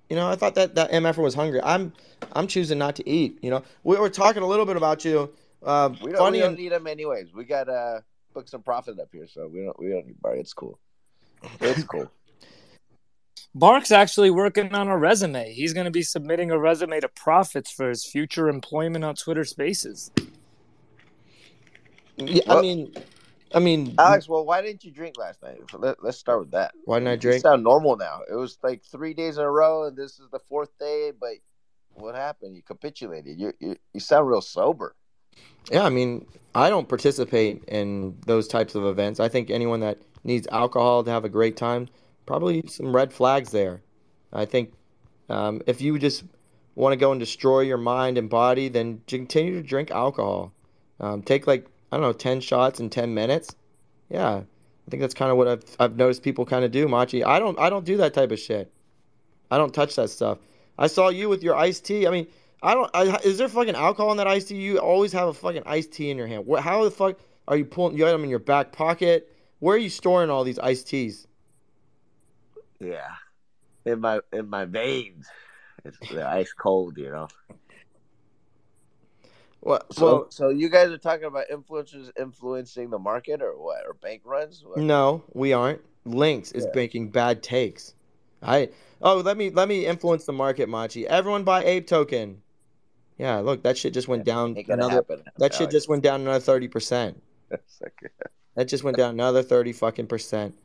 [0.10, 1.62] you know, I thought that that MF was hungry.
[1.64, 1.94] I'm
[2.34, 3.64] I'm choosing not to eat, you know.
[3.84, 5.32] We were talking a little bit about you.
[5.64, 7.34] Uh, We don't, funny we don't and- need him anyways.
[7.34, 8.02] We got uh
[8.34, 10.38] books and profit up here, so we don't we don't need Bark.
[10.38, 10.78] It's cool.
[11.62, 12.12] It's cool.
[13.56, 15.54] Bark's actually working on a resume.
[15.54, 19.44] He's going to be submitting a resume to Profits for his future employment on Twitter
[19.46, 20.10] Spaces.
[22.18, 22.94] Yeah, I mean,
[23.54, 25.60] I mean, Alex, well, why didn't you drink last night?
[25.74, 26.74] Let, let's start with that.
[26.86, 27.42] why didn't I You drink?
[27.42, 28.22] sound normal now.
[28.30, 31.12] It was like three days in a row, and this is the fourth day.
[31.20, 31.34] But
[31.96, 32.56] what happened?
[32.56, 33.40] You capitulated.
[33.40, 34.96] You you, you sound real sober.
[35.72, 39.20] Yeah, I mean, I don't participate in those types of events.
[39.20, 41.88] I think anyone that needs alcohol to have a great time,
[42.26, 43.82] probably some red flags there.
[44.32, 44.74] I think
[45.30, 46.24] um, if you just
[46.76, 50.52] want to go and destroy your mind and body, then continue to drink alcohol.
[51.00, 53.56] Um, take like I don't know, ten shots in ten minutes.
[54.10, 56.88] Yeah, I think that's kind of what I've I've noticed people kind of do.
[56.88, 58.74] Machi, I don't I don't do that type of shit.
[59.52, 60.40] I don't touch that stuff.
[60.80, 62.08] I saw you with your iced tea.
[62.08, 62.26] I mean,
[62.64, 62.90] I don't.
[62.96, 64.56] I, is there fucking alcohol in that iced tea?
[64.56, 66.48] You always have a fucking iced tea in your hand.
[66.48, 66.64] What?
[66.64, 67.94] How the fuck are you pulling?
[67.94, 69.32] You got them in your back pocket.
[69.60, 71.28] Where are you storing all these iced teas?
[72.80, 73.12] Yeah,
[73.86, 75.28] in my in my veins,
[75.86, 76.98] it's they're ice cold.
[76.98, 77.28] You know.
[79.64, 79.94] What?
[79.94, 83.86] So Well, so you guys are talking about influencers influencing the market or what?
[83.88, 84.62] Or bank runs?
[84.66, 84.80] What?
[84.80, 85.80] no, we aren't.
[86.06, 86.72] Links is Yeah.
[86.76, 87.94] making bad takes.
[88.42, 88.70] I
[89.02, 91.08] oh let me let me influence the market, Machi.
[91.08, 92.42] Everyone buy Ape token.
[93.18, 94.96] Yeah, look, that shit just went down another.
[94.96, 95.24] happen.
[95.38, 97.24] That shit just went down another thirty percent.
[98.56, 100.56] That just went down another thirty fucking percent.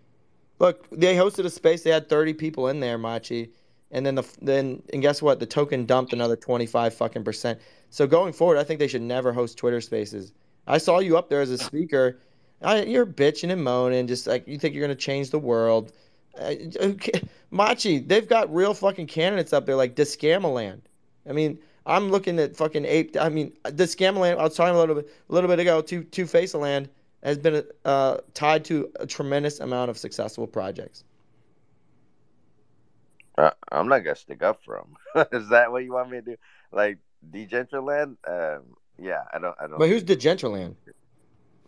[0.59, 1.85] Look, they hosted a space.
[1.85, 3.53] They had thirty people in there, Machi,
[3.91, 5.41] and then the then and guess what?
[5.41, 7.61] The token dumped another twenty five fucking percent.
[7.91, 10.33] So going forward, I think they should never host Twitter Spaces.
[10.67, 12.21] I saw you up there as a speaker.
[12.61, 15.93] I, you're bitching and moaning, just like you think you're gonna change the world.
[16.39, 17.23] Uh, okay.
[17.51, 20.81] Machi, they've got real fucking candidates up there like Discamaland.
[21.29, 23.17] I mean, I'm looking at fucking ape.
[23.19, 24.39] I mean, Discamaland.
[24.39, 25.81] I was talking a little bit a little bit ago.
[25.81, 26.91] Two Two Face Land
[27.23, 31.05] has been uh, tied to a tremendous amount of successful projects.
[33.39, 34.97] Uh, I'm not gonna stick up for him.
[35.33, 36.37] Is that what you want me to do?
[36.73, 36.99] Like
[37.31, 38.17] Decentraland?
[38.27, 38.63] Um,
[38.99, 39.55] yeah, I don't.
[39.61, 39.79] I don't.
[39.79, 40.75] But who's Decentraland?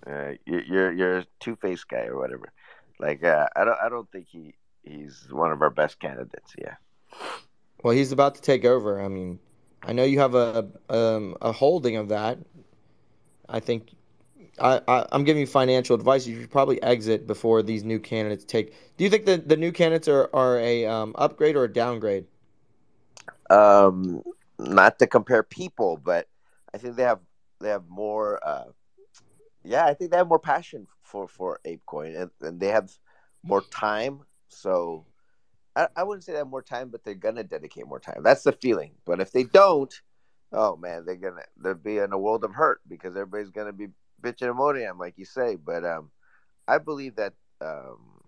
[0.07, 2.53] uh, you- you're you're a two faced guy or whatever.
[2.99, 6.53] Like uh, I don't I don't think he he's one of our best candidates.
[6.59, 6.75] Yeah.
[7.85, 9.01] Well, he's about to take over.
[9.01, 9.39] I mean,
[9.83, 12.39] I know you have a um, a holding of that.
[13.49, 13.91] I think
[14.61, 16.27] I, I I'm giving you financial advice.
[16.27, 18.75] You should probably exit before these new candidates take.
[18.96, 22.27] Do you think that the new candidates are are a um, upgrade or a downgrade?
[23.49, 24.23] Um,
[24.59, 26.29] not to compare people, but
[26.75, 27.20] I think they have
[27.61, 28.40] they have more.
[28.46, 28.64] Uh,
[29.64, 32.90] yeah, I think they have more passion for for ApeCoin, and, and they have
[33.42, 34.20] more time.
[34.49, 35.07] So
[35.77, 38.23] I, I wouldn't say they have more time, but they're gonna dedicate more time.
[38.23, 38.92] That's the feeling.
[39.05, 39.92] But if they don't,
[40.53, 43.88] oh man, they're gonna they'll be in a world of hurt because everybody's gonna be
[44.25, 45.57] 'em, like you say.
[45.57, 46.11] But um,
[46.69, 48.23] I believe that um,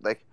[0.00, 0.24] like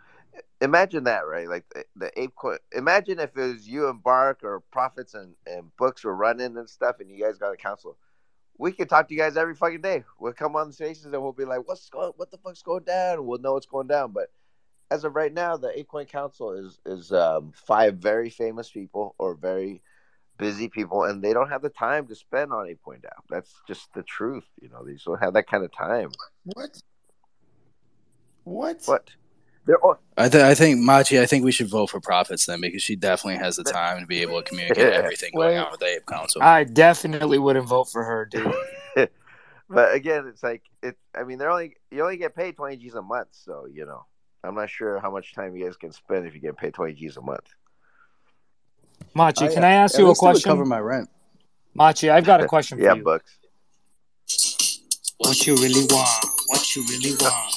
[0.62, 4.43] imagine that right like the, the ape coin imagine if it was you and bark
[4.43, 7.97] or profits and, and books were running and stuff and you guys got a council
[8.62, 10.04] we can talk to you guys every fucking day.
[10.19, 12.13] We'll come on the stations and we'll be like, "What's going?
[12.15, 14.12] What the fuck's going down?" We'll know what's going down.
[14.12, 14.30] But
[14.91, 19.34] as of right now, the Apecoin Council is is um, five very famous people or
[19.34, 19.82] very
[20.41, 23.13] busy people, and they don't have the time to spend on Apecoin DAO.
[23.30, 24.43] That's just the truth.
[24.60, 26.10] You know, they just don't have that kind of time.
[26.43, 26.82] What?
[28.43, 28.82] What?
[28.86, 29.10] What?
[29.67, 31.19] They're all, I, th- I think Machi.
[31.19, 34.08] I think we should vote for profits then because she definitely has the time to
[34.08, 36.41] be able to communicate everything going on with the Ape Council.
[36.41, 38.51] I definitely wouldn't vote for her, dude.
[39.69, 40.97] but again, it's like it.
[41.15, 44.06] I mean, they're only you only get paid twenty G's a month, so you know.
[44.43, 46.93] I'm not sure how much time you guys can spend if you get paid twenty
[46.93, 47.45] G's a month.
[49.13, 50.50] Machi, I- can I ask at you a least it would question?
[50.50, 51.10] Cover my rent.
[51.74, 52.97] Machi, I've got a question for yeah, you.
[52.97, 53.38] Yeah, bucks.
[55.17, 56.26] What you really want?
[56.47, 57.56] What you really want?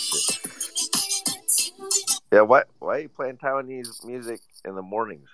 [2.32, 5.28] Yeah, why why are you playing Taiwanese music in the mornings?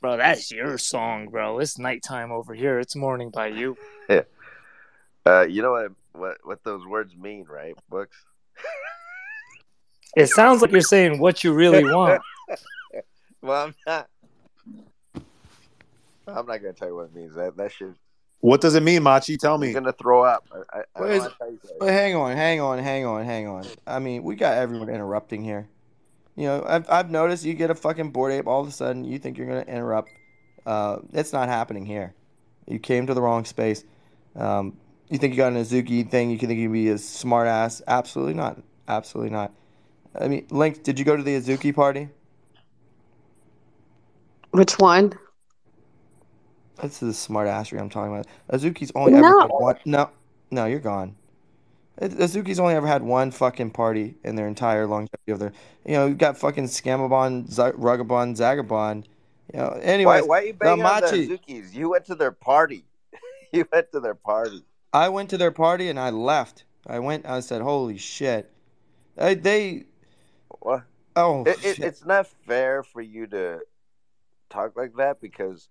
[0.00, 1.58] Bro, that's your song, bro.
[1.58, 2.78] It's nighttime over here.
[2.78, 3.76] It's morning by you.
[5.26, 8.14] Uh, you know what what what those words mean, right, books?
[10.14, 12.20] It sounds like you're saying what you really want.
[13.40, 14.08] Well, I'm not.
[16.26, 17.34] I'm not gonna tell you what it means.
[17.34, 17.88] That that shit.
[18.40, 19.36] What does it mean, Machi?
[19.36, 19.72] Tell I'm me.
[19.72, 20.46] gonna throw up.
[20.52, 21.72] I, I, I is- wanna tell you guys.
[21.80, 23.64] But hang on, hang on, hang on, hang on.
[23.86, 25.68] I mean, we got everyone interrupting here.
[26.36, 29.04] You know, I've, I've noticed you get a fucking Bored Ape, all of a sudden
[29.04, 30.10] you think you're going to interrupt.
[30.66, 32.12] Uh, it's not happening here.
[32.66, 33.84] You came to the wrong space.
[34.34, 34.76] Um,
[35.08, 37.46] you think you got an Azuki thing, you can think you can be a smart
[37.46, 37.82] ass.
[37.86, 38.60] Absolutely not.
[38.88, 39.52] Absolutely not.
[40.18, 42.08] I mean, Link, did you go to the Azuki party?
[44.50, 45.12] Which one?
[46.76, 48.26] That's the smart assery I'm talking about.
[48.50, 49.76] Azuki's only ever had one.
[49.84, 50.10] No,
[50.50, 51.16] no, you're gone.
[52.00, 55.52] Azuki's only ever had one fucking party in their entire longevity of their.
[55.86, 59.08] You know, you've got fucking Scamabon, Z- Rugabon, Zagabond.
[59.52, 61.72] You know, Why, anyways, why are you banging on the Azukis?
[61.72, 62.84] You went to their party.
[63.52, 64.64] you went to their party.
[64.92, 66.64] I went to their party and I left.
[66.86, 67.26] I went.
[67.26, 68.50] I said, "Holy shit!"
[69.16, 69.84] They, they
[70.60, 70.82] What?
[71.14, 73.60] oh, It, it, it's not fair for you to
[74.50, 75.68] talk like that because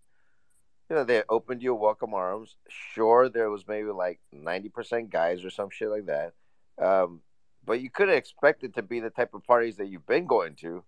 [0.93, 2.55] you know they opened you welcome arms.
[2.69, 6.33] Sure, there was maybe like ninety percent guys or some shit like that,
[6.79, 7.21] um,
[7.65, 10.53] but you could have expected to be the type of parties that you've been going
[10.57, 10.83] to.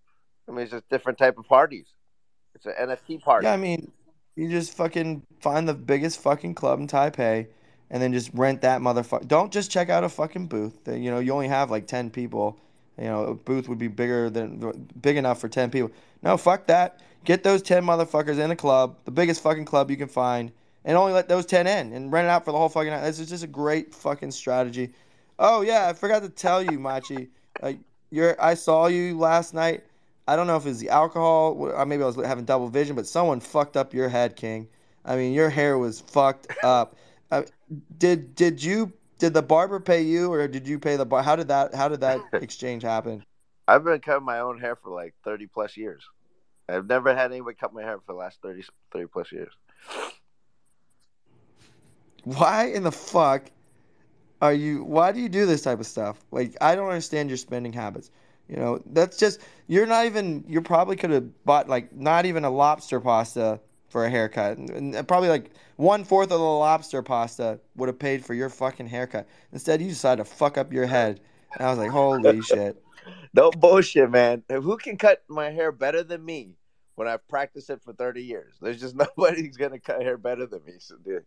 [0.47, 1.87] I mean, it's just different type of parties.
[2.53, 3.45] It's an NFT party.
[3.45, 3.91] Yeah, I mean,
[4.35, 7.47] you just fucking find the biggest fucking club in Taipei,
[7.89, 9.27] and then just rent that motherfucker.
[9.27, 10.87] Don't just check out a fucking booth.
[10.87, 12.59] You know you only have like ten people.
[12.97, 15.91] You know, a booth would be bigger than big enough for ten people.
[16.23, 17.01] No, fuck that.
[17.25, 20.51] Get those ten motherfuckers in a club, the biggest fucking club you can find,
[20.85, 23.01] and only let those ten in and rent it out for the whole fucking night.
[23.01, 24.93] This is just a great fucking strategy.
[25.39, 27.29] Oh yeah, I forgot to tell you, Machi.
[27.61, 27.73] Uh,
[28.11, 29.83] you're I saw you last night.
[30.27, 32.95] I don't know if it was the alcohol, or maybe I was having double vision,
[32.95, 34.67] but someone fucked up your head, King.
[35.03, 36.95] I mean, your hair was fucked up.
[37.29, 37.43] Uh,
[37.97, 41.23] did did you did the barber pay you, or did you pay the bar?
[41.23, 43.23] How did that How did that exchange happen?
[43.67, 46.03] I've been cutting my own hair for like thirty plus years.
[46.67, 49.53] I've never had anybody cut my hair for the last 30, 30 plus years.
[52.23, 53.51] Why in the fuck
[54.41, 54.83] are you?
[54.83, 56.19] Why do you do this type of stuff?
[56.31, 58.09] Like, I don't understand your spending habits.
[58.49, 60.43] You know, that's just you're not even.
[60.47, 63.59] You probably could have bought like not even a lobster pasta
[63.95, 67.87] for a haircut, and, and uh, probably like one fourth of the lobster pasta would
[67.87, 69.25] have paid for your fucking haircut.
[69.53, 71.21] Instead, you decided to fuck up your head,
[71.53, 72.83] and I was like, holy shit.
[73.33, 74.43] No bullshit, man.
[74.49, 76.57] Who can cut my hair better than me
[76.95, 78.55] when I've practiced it for 30 years?
[78.61, 80.73] There's just nobody who's going to cut hair better than me.
[80.79, 81.23] So, dude,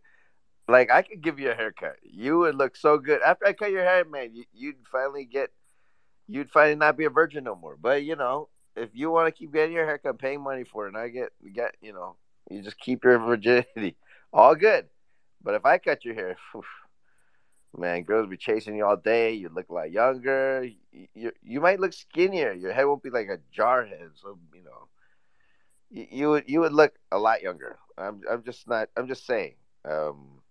[0.67, 1.95] like, I could give you a haircut.
[2.03, 3.23] You would look so good.
[3.23, 5.49] After I cut your hair, man, you, you'd finally get,
[6.27, 7.75] you'd finally not be a virgin no more.
[7.81, 10.89] But, you know, if you want to keep getting your haircut, paying money for it,
[10.89, 12.15] and I get, get, you know,
[12.49, 13.95] you just keep your virginity.
[14.33, 14.87] All good.
[15.41, 16.37] But if I cut your hair,
[17.77, 19.33] man, girls be chasing you all day.
[19.33, 20.67] You look a lot younger.
[20.91, 22.53] You, you, you might look skinnier.
[22.53, 24.09] Your head won't be like a jar head.
[24.15, 24.87] So you know,
[25.89, 27.77] you, you would you would look a lot younger.
[27.97, 28.89] I'm I'm just not.
[28.97, 29.55] I'm just saying.
[29.85, 30.41] Um,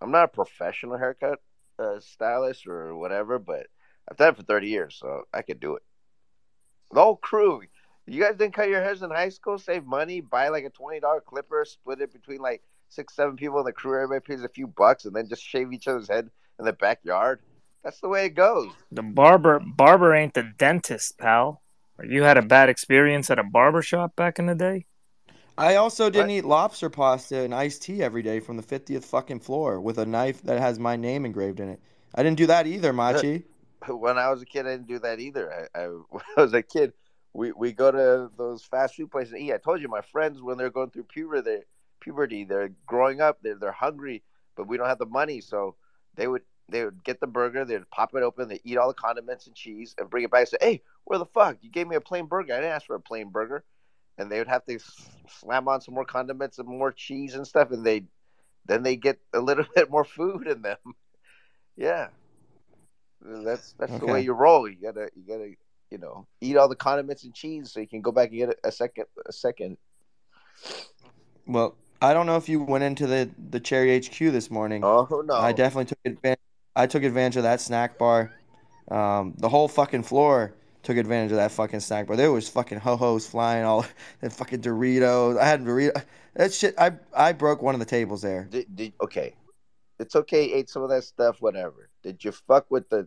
[0.00, 1.40] I'm not a professional haircut
[1.78, 3.66] uh, stylist or whatever, but
[4.08, 5.82] I've done it for 30 years, so I could do it.
[6.92, 7.62] The whole crew.
[8.06, 11.00] You guys didn't cut your hairs in high school, save money, buy like a twenty
[11.00, 14.02] dollar clipper, split it between like six, seven people in the crew.
[14.02, 17.40] Everybody pays a few bucks, and then just shave each other's head in the backyard.
[17.82, 18.72] That's the way it goes.
[18.92, 21.62] The barber barber ain't the dentist, pal.
[22.02, 24.86] You had a bad experience at a barber shop back in the day?
[25.56, 26.34] I also didn't What?
[26.34, 30.04] eat lobster pasta and iced tea every day from the 50th fucking floor with a
[30.06, 31.80] knife that has my name engraved in it.
[32.14, 33.44] I didn't do that either, Machi.
[33.86, 35.68] When I was a kid, I didn't do that either.
[35.74, 36.92] I, I when I was a kid,
[37.34, 39.52] we, we go to those fast food places and eat.
[39.52, 41.64] I told you, my friends, when they're going through puberty, they're,
[42.00, 44.22] puberty, they're growing up, they're they're hungry,
[44.56, 45.74] but we don't have the money, so
[46.14, 48.94] they would they would get the burger, they'd pop it open, they eat all the
[48.94, 51.58] condiments and cheese, and bring it back and say, "Hey, where the fuck?
[51.60, 52.54] You gave me a plain burger.
[52.54, 53.64] I didn't ask for a plain burger."
[54.16, 54.78] And they would have to
[55.28, 58.04] slam on some more condiments and more cheese and stuff, and they
[58.66, 60.78] then they get a little bit more food in them.
[61.76, 62.08] yeah,
[63.20, 64.00] that's that's okay.
[64.00, 64.68] the way you roll.
[64.68, 65.54] You gotta you gotta
[65.94, 68.58] you know eat all the condiments and cheese so you can go back and get
[68.64, 69.76] a second a second.
[71.46, 74.82] Well, I don't know if you went into the the Cherry HQ this morning.
[74.84, 75.34] Oh no!
[75.34, 76.40] I definitely took advantage.
[76.74, 78.32] I took advantage of that snack bar.
[78.90, 82.16] Um, the whole fucking floor took advantage of that fucking snack bar.
[82.16, 83.86] There was fucking ho hos flying all
[84.22, 85.38] and fucking Doritos.
[85.38, 86.02] I had Dorito.
[86.34, 86.74] That shit.
[86.76, 88.48] I I broke one of the tables there.
[88.50, 89.36] Did, did okay?
[90.00, 90.52] It's okay.
[90.54, 91.40] Ate some of that stuff.
[91.40, 91.88] Whatever.
[92.02, 93.06] Did you fuck with the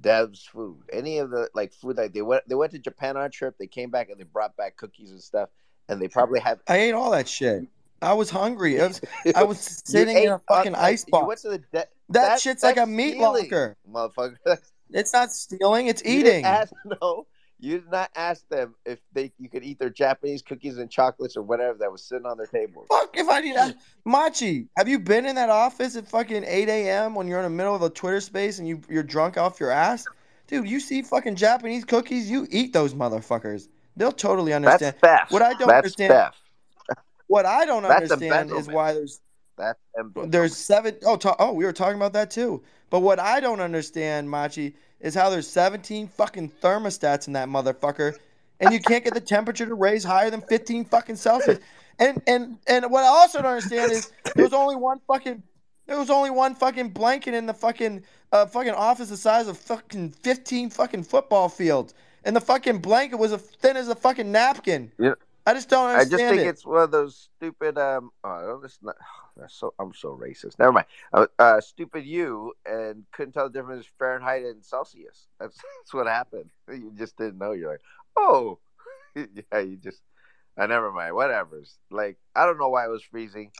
[0.00, 0.82] devs food?
[0.92, 3.56] Any of the like food like they went they went to Japan on a trip.
[3.58, 5.50] They came back and they brought back cookies and stuff.
[5.88, 6.60] And they probably had.
[6.68, 7.66] I ate all that shit.
[8.00, 8.80] I was hungry.
[8.80, 9.00] I was,
[9.34, 11.22] I was sitting in a fucking on, ice box.
[11.22, 14.36] You went to the de- that, that shit's like a meat stealing, locker, motherfucker.
[14.90, 15.88] It's not stealing.
[15.88, 16.46] It's eating.
[16.46, 16.72] Ask,
[17.02, 17.26] no,
[17.60, 21.36] you did not ask them if they you could eat their Japanese cookies and chocolates
[21.36, 22.86] or whatever that was sitting on their table.
[22.88, 23.76] Fuck if I need that.
[24.04, 27.14] Machi, have you been in that office at fucking eight a.m.
[27.14, 29.70] when you're in the middle of a Twitter space and you you're drunk off your
[29.70, 30.08] ass?
[30.46, 33.68] Dude, you see fucking Japanese cookies, you eat those motherfuckers.
[33.96, 34.94] They'll totally understand.
[35.02, 35.32] That's theft.
[35.32, 36.12] What I don't That's understand.
[36.12, 36.36] Theft.
[37.26, 39.20] What I don't That's understand is why there's
[39.56, 39.78] That's
[40.28, 42.62] there's seven oh ta- oh we were talking about that too.
[42.90, 48.16] But what I don't understand, Machi, is how there's 17 fucking thermostats in that motherfucker,
[48.60, 51.58] and you can't get the temperature to raise higher than 15 fucking Celsius.
[51.98, 55.42] And and and what I also don't understand is there was only one fucking
[55.86, 59.58] there was only one fucking blanket in the fucking uh, fucking office the size of
[59.58, 61.94] fucking 15 fucking football fields,
[62.24, 64.92] and the fucking blanket was as thin as a fucking napkin.
[64.98, 65.14] Yeah.
[65.46, 66.14] I just don't understand.
[66.14, 66.50] I just think it.
[66.50, 67.78] it's one of those stupid.
[67.78, 68.96] Um, oh, this not,
[69.48, 70.58] so I'm so racist.
[70.58, 70.86] Never mind.
[71.12, 75.28] Uh, uh, stupid you and couldn't tell the difference Fahrenheit and Celsius.
[75.40, 76.50] That's that's what happened.
[76.68, 77.52] You just didn't know.
[77.52, 77.80] You're like,
[78.16, 78.58] oh,
[79.14, 79.60] yeah.
[79.60, 80.00] You just.
[80.56, 81.14] I uh, never mind.
[81.14, 82.18] Whatever's like.
[82.34, 83.52] I don't know why it was freezing.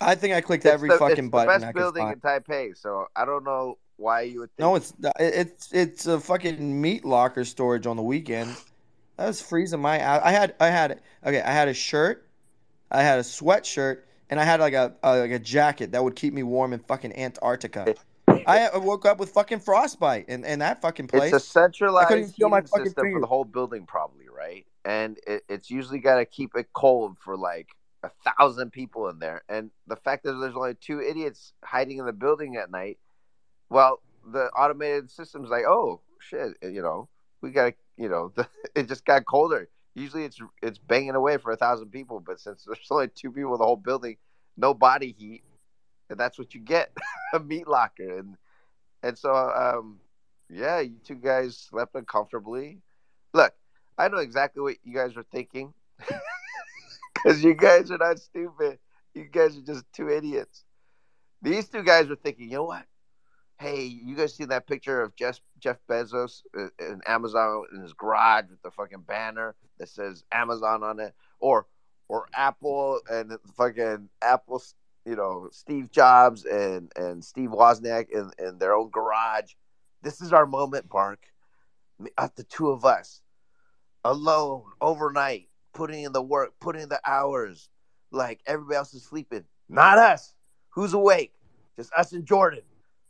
[0.00, 1.60] I think I clicked It's every the, fucking it's button.
[1.60, 4.60] the best building in Taipei, so I don't know why you would think.
[4.60, 8.54] No, it's it's it's a fucking meat locker storage on the weekend.
[9.16, 10.20] That was freezing my ass.
[10.24, 11.40] I had I had okay.
[11.40, 12.28] I had a shirt,
[12.90, 14.02] I had a sweatshirt,
[14.32, 16.78] and I had like a, a like a jacket that would keep me warm in
[16.78, 17.94] fucking Antarctica.
[18.46, 21.34] I woke up with fucking frostbite in, in that fucking place.
[21.34, 24.64] It's a centralized I couldn't feel my fucking system for the whole building, probably right.
[24.86, 27.68] And it, it's usually got to keep it cold for like
[28.02, 29.42] a thousand people in there.
[29.50, 32.98] And the fact that there's only two idiots hiding in the building at night,
[33.68, 37.10] well, the automated system's like, oh shit, you know,
[37.42, 39.68] we got to, you know, the, it just got colder.
[39.94, 43.54] Usually it's it's banging away for a thousand people, but since there's only two people
[43.54, 44.16] in the whole building,
[44.56, 45.42] no body heat,
[46.10, 46.96] and that's what you get,
[47.34, 48.36] a meat locker, and
[49.02, 49.98] and so um,
[50.50, 52.80] yeah, you two guys slept uncomfortably.
[53.34, 53.54] Look,
[53.98, 55.72] I know exactly what you guys were thinking,
[57.14, 58.78] because you guys are not stupid.
[59.14, 60.64] You guys are just two idiots.
[61.42, 62.84] These two guys were thinking, you know what?
[63.58, 67.92] Hey, you guys see that picture of Jeff Jeff Bezos uh, in Amazon in his
[67.92, 71.66] garage with the fucking banner that says Amazon on it, or
[72.08, 74.62] or Apple and fucking Apple,
[75.06, 79.52] you know, Steve Jobs and and Steve Wozniak in in their own garage.
[80.02, 81.20] This is our moment, Bark.
[82.18, 83.22] At the two of us,
[84.04, 87.68] alone, overnight, putting in the work, putting in the hours,
[88.10, 89.44] like everybody else is sleeping.
[89.68, 90.34] Not us.
[90.70, 91.32] Who's awake?
[91.76, 92.62] Just us and Jordan.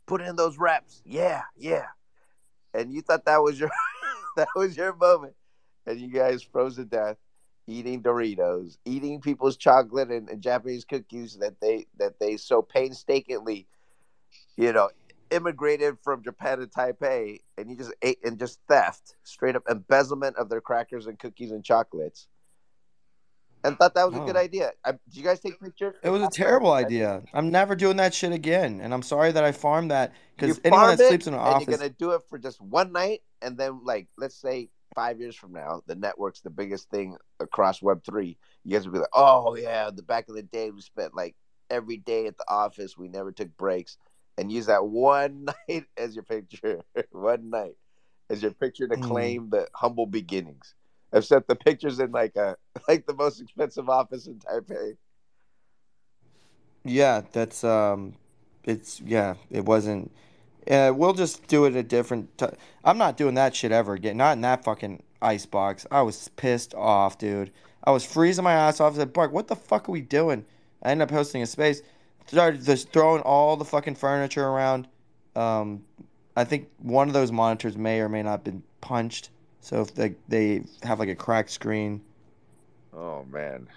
[0.05, 1.01] Put in those reps.
[1.05, 1.87] Yeah, yeah.
[2.73, 3.71] And you thought that was your
[4.35, 5.35] that was your moment.
[5.85, 7.17] And you guys froze to death
[7.67, 13.67] eating Doritos, eating people's chocolate and, and Japanese cookies that they that they so painstakingly,
[14.57, 14.89] you know,
[15.31, 20.37] immigrated from Japan to Taipei, and you just ate and just theft, straight up embezzlement
[20.37, 22.27] of their crackers and cookies and chocolates,
[23.63, 24.39] and thought that was a good Oh.
[24.39, 24.71] idea.
[24.83, 25.95] I, did you guys take pictures?
[26.03, 27.23] It was a terrible idea.
[27.33, 30.97] I'm never doing that shit again, and I'm sorry that I farmed that because anyone
[30.97, 31.67] that sleeps in an office.
[31.67, 35.35] you're gonna do it for just one night, and then like let's say five years
[35.35, 38.37] from now, the network's the biggest thing across Web three.
[38.63, 41.35] You guys will be like, oh yeah, the back of the day we spent like
[41.69, 42.97] every day at the office.
[42.97, 43.97] We never took breaks,
[44.37, 47.75] and use that one night as your picture, one night
[48.29, 49.01] as your picture to Hmm.
[49.01, 50.75] claim the humble beginnings.
[51.13, 52.57] Except the pictures in like a
[52.87, 54.97] like the most expensive office in Taipei.
[56.83, 58.15] Yeah, that's um,
[58.63, 60.11] it's yeah, it wasn't.
[60.69, 62.37] Uh, we'll just do it a different.
[62.37, 62.47] T-
[62.83, 64.17] I'm not doing that shit ever again.
[64.17, 65.85] Not in that fucking ice box.
[65.91, 67.51] I was pissed off, dude.
[67.83, 68.93] I was freezing my ass off.
[68.93, 70.45] I said, "Bark, what the fuck are we doing?"
[70.81, 71.81] I ended up hosting a space.
[72.27, 74.87] Started just throwing all the fucking furniture around.
[75.35, 75.83] Um,
[76.35, 79.29] I think one of those monitors may or may not have been punched.
[79.63, 82.01] So if they they have like a cracked screen,
[82.93, 83.67] Oh man.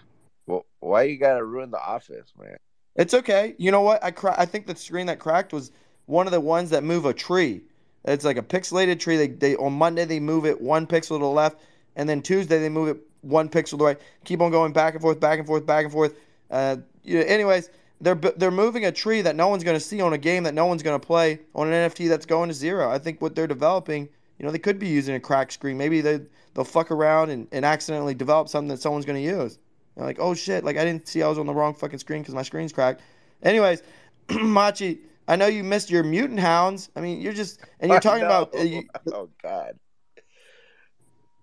[0.47, 2.57] Well, why you gotta ruin the office, man?
[2.97, 3.55] it's okay.
[3.57, 4.03] You know what?
[4.03, 5.71] I cra- I think the screen that cracked was
[6.07, 7.63] one of the ones that move a tree.
[8.05, 9.17] It's like a pixelated tree.
[9.17, 11.61] They, they on Monday they move it one pixel to the left,
[11.95, 14.01] and then Tuesday they move it one pixel to the right.
[14.25, 16.15] Keep on going back and forth, back and forth, back and forth.
[16.51, 17.71] Uh, you anyways,
[18.01, 20.55] they're they're moving a tree that no one's going to see on a game that
[20.55, 22.91] no one's going to play on an NFT that's going to zero.
[22.91, 24.09] I think what they're developing,
[24.39, 25.79] you know, they could be using a cracked screen.
[25.79, 26.21] Maybe they
[26.55, 29.59] they'll fuck around and, and accidentally develop something that someone's going to use.
[29.97, 32.23] They're like, oh shit, like I didn't see I was on the wrong fucking screen
[32.23, 33.01] because my screen's cracked.
[33.43, 33.83] Anyways,
[34.31, 36.91] Machi, I know you missed your mutant hounds.
[36.95, 39.79] I mean, you're just and you're talking about uh, you, oh god.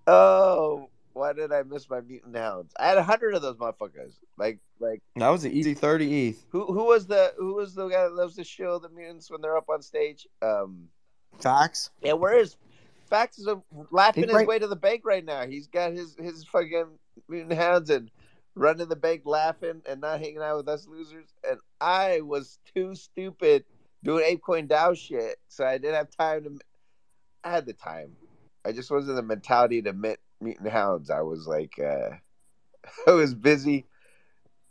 [0.06, 2.74] Oh, why did I miss my mutant hounds?
[2.80, 4.14] I had a hundred of those motherfuckers.
[4.38, 6.46] Like, like that was an easy thirty ETH.
[6.50, 9.42] who who was the who was the guy that loves to show the mutants when
[9.42, 10.28] they're up on stage?
[10.42, 10.90] Um,
[11.40, 11.90] Facts.
[12.02, 12.58] yeah, where is
[13.14, 13.58] Fax is uh,
[13.92, 15.46] laughing his way to the bank right now.
[15.46, 16.98] He's got his his fucking
[17.30, 18.10] mutant hounds and
[18.56, 21.28] running the bank laughing and not hanging out with us losers.
[21.48, 23.66] And I was too stupid
[24.04, 26.58] doing ApeCoin DAO shit, so I didn't have time to.
[27.44, 28.16] I had the time.
[28.66, 31.12] I just wasn't in the mentality to mint mutant hounds.
[31.12, 32.16] I was like, uh,
[33.08, 33.86] I was busy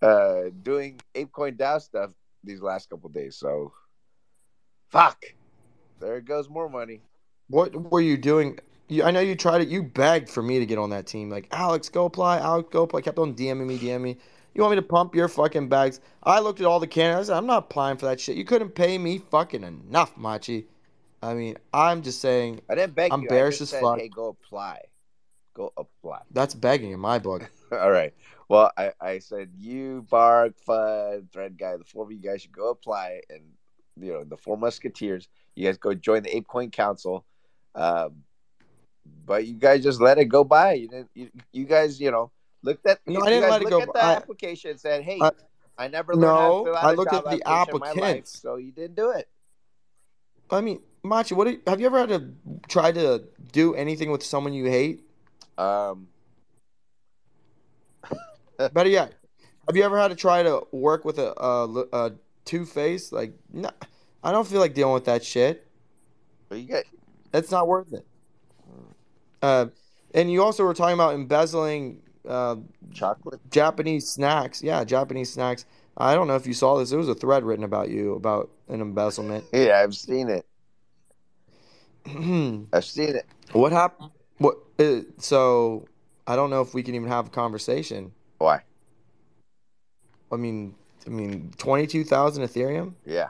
[0.03, 2.11] uh, doing ApeCoin DAO stuff
[2.43, 3.37] these last couple days.
[3.37, 3.73] So,
[4.91, 5.23] fuck.
[6.01, 7.03] There goes more money.
[7.49, 8.59] What were you doing?
[8.89, 9.69] You, I know you tried it.
[9.69, 11.31] You begged for me to get on that team.
[11.31, 12.39] Like Alex, go apply.
[12.39, 13.03] Alex, go apply.
[13.03, 14.17] Kept on DMing me, DMing me.
[14.55, 16.01] You want me to pump your fucking bags?
[16.23, 17.31] I looked at all the candidates.
[17.31, 18.37] I said, I'm not applying for that shit.
[18.37, 20.67] You couldn't pay me fucking enough, Machi.
[21.23, 23.29] I mean, I'm just saying I didn't beg I'm you.
[23.29, 23.99] bearish I just as said, fuck.
[23.99, 24.81] hey, go apply.
[25.55, 26.21] Go apply.
[26.31, 27.51] that's begging in my book.
[27.73, 28.13] All right.
[28.49, 32.53] Well, I, I said you, Bark, Fud, Thread Guy, the four of you guys should
[32.53, 33.41] go apply, and
[33.99, 35.29] you know the four Musketeers.
[35.55, 37.25] You guys go join the ApeCoin Council.
[37.75, 38.23] Um,
[39.25, 40.75] but you guys just let it go by.
[40.75, 41.11] You didn't.
[41.15, 42.31] You, you guys, you know,
[42.63, 43.01] looked at.
[43.07, 45.31] No, you, I didn't let it go at the I- application and said, "Hey, I-
[45.79, 48.39] I never No, to fill out I looked at the application life, applicants.
[48.41, 49.29] so you didn't do it."
[50.51, 52.31] I mean, Machi, what you, have you ever had to
[52.69, 55.03] try to do anything with someone you hate?
[55.57, 56.09] Um,
[58.73, 59.15] Better yet,
[59.67, 62.13] have you ever had to try to work with a, a, a
[62.45, 63.13] two face?
[63.13, 63.71] Like, no,
[64.23, 65.67] I don't feel like dealing with that shit.
[66.49, 66.85] but you got
[67.33, 68.07] It's not worth it.
[69.41, 69.67] Uh,
[70.15, 72.57] and you also were talking about embezzling uh,
[72.93, 73.41] chocolate.
[73.51, 74.63] Japanese snacks.
[74.63, 75.65] Yeah, Japanese snacks.
[75.97, 76.91] I don't know if you saw this.
[76.91, 79.45] There was a thread written about you about an embezzlement.
[79.53, 80.47] Yeah, I've seen it.
[82.73, 83.27] I've seen it.
[83.53, 84.11] What happened?
[84.39, 84.57] What?
[84.79, 85.87] Uh, so
[86.27, 88.13] I don't know if we can even have a conversation.
[88.39, 88.63] Why?
[90.31, 90.75] I mean,
[91.07, 92.95] I mean, twenty two thousand Ethereum.
[93.05, 93.29] Yeah.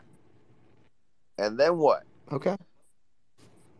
[1.38, 2.04] And then what?
[2.30, 2.56] Okay.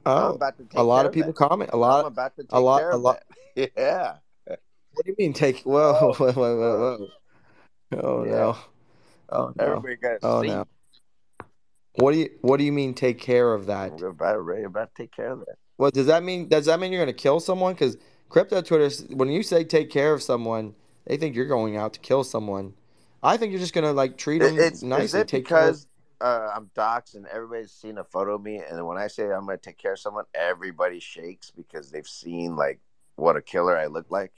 [0.04, 1.36] I'm Oh, about to take a lot of people that.
[1.48, 1.70] comment.
[1.70, 2.06] A I'm lot.
[2.06, 3.22] about to take a lot- care a lot-
[3.56, 4.16] Yeah.
[4.46, 5.60] What do you mean take?
[5.62, 6.12] Whoa, Oh.
[6.18, 7.08] whoa, whoa, whoa!
[8.02, 8.30] Oh Yeah.
[8.32, 8.56] no!
[9.30, 9.64] Oh no!
[9.64, 10.48] Everybody got Oh see.
[10.48, 10.66] no!
[11.96, 13.92] What do you What do you mean take care of that?
[13.98, 15.56] We're about about to take care of that.
[15.76, 16.48] What does that mean?
[16.48, 17.72] Does that mean you're going to kill someone?
[17.74, 17.96] Because
[18.28, 20.74] crypto Twitter, when you say take care of someone,
[21.06, 22.74] they think you're going out to kill someone.
[23.22, 25.04] I think you're just going to like treat them It- it's nicely.
[25.04, 25.86] is it take care of- because
[26.22, 29.44] uh, I'm doxxed and everybody's seen a photo of me, and when I say I'm
[29.46, 32.80] going to take care of someone, everybody shakes because they've seen like
[33.16, 34.32] what a killer I look like.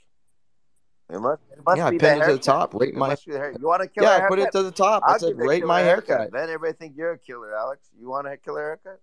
[1.09, 2.73] It must, it must yeah, I be pinned the it to the top.
[2.73, 3.53] Rate It my must be the hair.
[3.59, 4.13] You want a killer yeah.
[4.13, 4.29] I haircut?
[4.29, 5.03] put it to the top.
[5.05, 6.31] I said give rate my haircut.
[6.31, 7.87] Then everybody think you're a killer, Alex.
[7.99, 8.99] You want a killer haircut?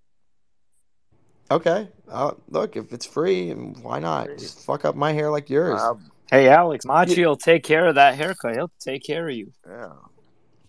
[1.51, 4.27] Okay, uh, look if it's free, why not?
[4.39, 5.81] Just fuck up my hair like yours.
[5.81, 8.55] I'll- Hey, Alex, Machi will take care of that haircut.
[8.55, 9.53] He'll take care of you.
[9.69, 9.91] yeah.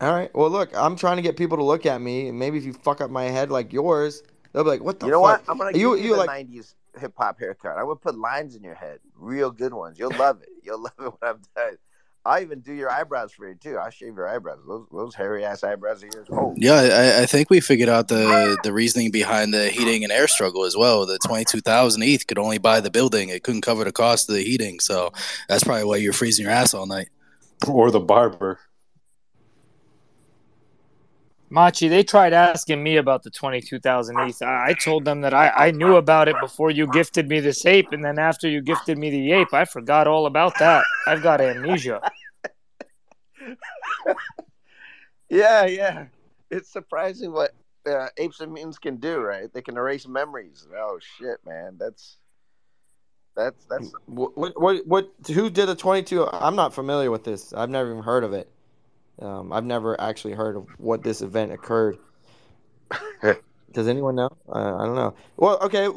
[0.04, 0.34] All right.
[0.36, 2.74] Well, look, I'm trying to get people to look at me, and maybe if you
[2.74, 5.48] fuck up my head like yours, they'll be like, "What the fuck?" You know fuck?"
[5.48, 5.52] what?
[5.52, 7.78] I'm gonna give You- you, you the like- '90s hip hop haircut.
[7.78, 9.98] I would put lines in your head, real good ones.
[9.98, 10.50] You'll love it.
[10.62, 11.78] You'll love it when I'm done.
[12.26, 13.78] I'll even do your eyebrows for you too.
[13.78, 14.60] I'll shave your eyebrows.
[14.68, 16.28] Those those hairy ass eyebrows of yours.
[16.32, 16.76] Oh, Yeah,
[17.20, 20.64] I, I think we figured out the the reasoning behind the heating and air struggle
[20.66, 21.06] as well.
[21.06, 24.30] The twenty two thousand ETH could only buy the building; it couldn't cover the cost
[24.30, 24.80] of the heating.
[24.80, 25.12] So
[25.50, 27.08] that's probably why you're freezing your ass all night.
[27.68, 28.60] Or the barber.
[31.54, 34.42] Machi, they tried asking me about the 22,000 ETH.
[34.42, 37.64] I I told them that I, I knew about it before you gifted me this
[37.68, 40.84] ape, and then after you gifted me the ape, I forgot all about that.
[41.06, 42.02] I've got amnesia.
[45.30, 46.06] yeah, yeah.
[46.50, 47.52] It's surprising what
[47.86, 49.20] uh, apes and mutants can do.
[49.20, 49.54] Right?
[49.54, 50.68] They can erase memories.
[50.76, 51.78] Oh shit, man.
[51.78, 52.18] That's
[53.36, 53.94] that's that's.
[54.08, 56.28] What, what, what, what, who did the 22?
[56.34, 57.54] I'm not familiar with this.
[57.54, 58.50] I've never even heard of it.
[59.20, 61.98] Um, I've never actually heard of what this event occurred.
[63.72, 64.30] Does anyone know?
[64.48, 65.14] Uh, I don't know.
[65.38, 65.90] Well, okay.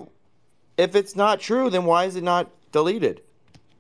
[0.77, 3.23] If it's not true, then why is it not deleted?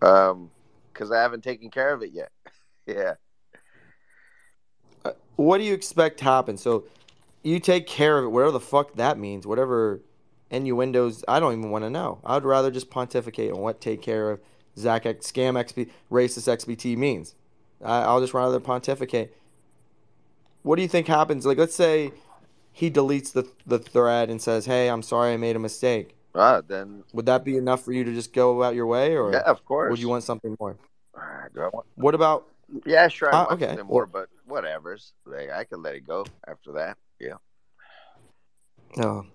[0.02, 0.50] Um,
[0.92, 2.30] because I haven't taken care of it yet.
[2.86, 3.14] yeah.
[5.04, 6.56] Uh, what do you expect to happen?
[6.56, 6.84] So,
[7.42, 10.00] you take care of it, whatever the fuck that means, whatever
[10.50, 11.24] innuendos.
[11.28, 12.18] I don't even want to know.
[12.24, 14.40] I'd rather just pontificate on what take care of
[14.76, 17.34] Zach X, scam XP, racist XBT means.
[17.84, 19.36] I, I'll just rather pontificate.
[20.62, 21.46] What do you think happens?
[21.46, 22.12] Like, let's say
[22.72, 26.60] he deletes the the thread and says, "Hey, I'm sorry, I made a mistake." Ah,
[26.66, 29.42] then Would that be enough for you to just go about your way, or yeah,
[29.46, 29.90] of course.
[29.90, 30.76] would you want something more?
[31.16, 31.86] Ah, do I want?
[31.94, 32.48] What about?
[32.84, 33.34] Yeah, sure.
[33.34, 33.68] I want okay.
[33.68, 35.12] something more, but whatever's.
[35.24, 36.98] Like I can let it go after that.
[37.18, 37.36] Yeah.
[38.96, 39.26] No,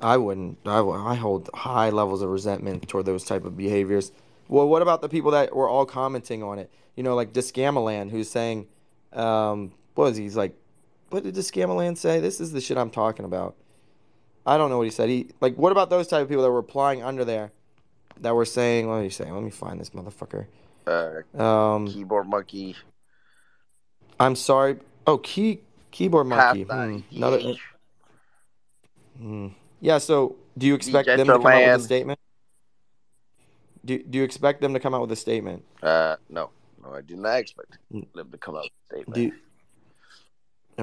[0.00, 0.58] I wouldn't.
[0.64, 4.12] I, I hold high levels of resentment toward those type of behaviors.
[4.48, 6.72] Well, what about the people that were all commenting on it?
[6.98, 8.66] You know, like Discamalan, who's saying,
[9.12, 10.24] um, what was he?
[10.24, 10.52] He's like,
[11.10, 12.18] what did Discamalan say?
[12.18, 13.54] This is the shit I'm talking about.
[14.44, 15.08] I don't know what he said.
[15.08, 17.52] He like, what about those type of people that were replying under there,
[18.20, 19.32] that were saying, what are you saying?
[19.32, 20.46] Let me find this motherfucker.
[20.88, 22.74] Uh, Um, keyboard monkey.
[24.18, 24.78] I'm sorry.
[25.06, 25.60] Oh, key
[25.92, 26.64] keyboard monkey.
[26.64, 26.98] Hmm.
[27.14, 27.54] Another.
[29.16, 29.48] Hmm.
[29.80, 29.98] Yeah.
[29.98, 32.18] So, do you expect them to come out with a statement?
[33.84, 35.64] Do Do you expect them to come out with a statement?
[35.80, 36.50] Uh, no,
[36.94, 38.12] I did not expect Mm.
[38.14, 39.22] them to come out with a statement.
[39.22, 39.32] You,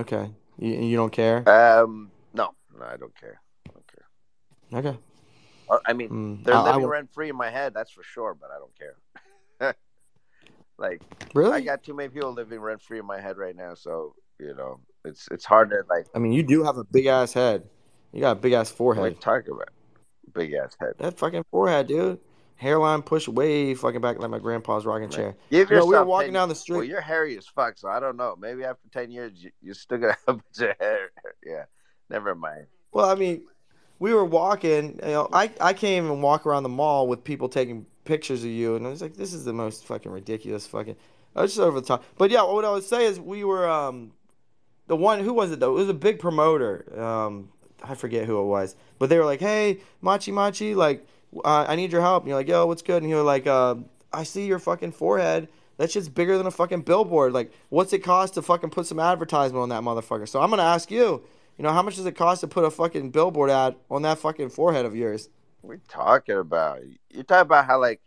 [0.01, 0.31] okay.
[0.57, 1.47] You, you don't care?
[1.47, 3.41] Um, no, no, I don't care.
[3.67, 4.89] I don't care.
[4.91, 4.99] Okay.
[5.87, 8.49] I mean, Mm, they're I- living rent free in my head, that's for sure, but
[8.51, 9.75] I don't care.
[10.77, 11.01] like,
[11.33, 11.53] really?
[11.53, 14.53] I got too many people living rent free in my head right now, so you
[14.53, 16.07] know, it's it's hard to like.
[16.13, 17.63] I mean, you do have a big ass head.
[18.11, 19.21] You got a big ass What are you forehead.
[19.21, 19.69] talking about?
[20.33, 20.93] Big ass head.
[20.99, 22.19] That fucking forehead, dude.
[22.57, 25.35] Hairline pushed way fucking back like my grandpa's rocking chair.
[25.51, 26.77] Give You know, we were walking 10 down the street.
[26.77, 28.35] Well, you're hairy as fuck, so I don't know.
[28.39, 31.11] Maybe after ten years, you, you're still gonna have a bunch of hair.
[31.45, 31.65] Yeah,
[32.09, 32.67] never mind.
[32.93, 33.43] Well, I mean,
[33.99, 34.99] we were walking.
[35.03, 38.49] You know, I I can't even walk around the mall with people taking pictures of
[38.49, 40.95] you, and I was like, this is the most fucking ridiculous fucking.
[41.35, 42.05] I was just over the top.
[42.17, 44.13] But yeah, what I would say is we were um,
[44.87, 45.71] the one who was it though?
[45.71, 46.97] It was a big promoter.
[46.97, 47.49] Um,
[47.83, 51.05] I forget who it was, but they were like, hey, Machi Machi, like,
[51.43, 52.23] uh, I need your help.
[52.23, 53.03] And you're like, yo, what's good?
[53.03, 53.75] And you're like, uh,
[54.13, 55.47] I see your fucking forehead.
[55.77, 57.33] That shit's bigger than a fucking billboard.
[57.33, 60.27] Like, what's it cost to fucking put some advertisement on that motherfucker?
[60.27, 61.23] So I'm gonna ask you.
[61.57, 64.19] You know, how much does it cost to put a fucking billboard ad on that
[64.19, 65.29] fucking forehead of yours?
[65.63, 66.81] You talking about?
[67.09, 68.01] You're talking about how like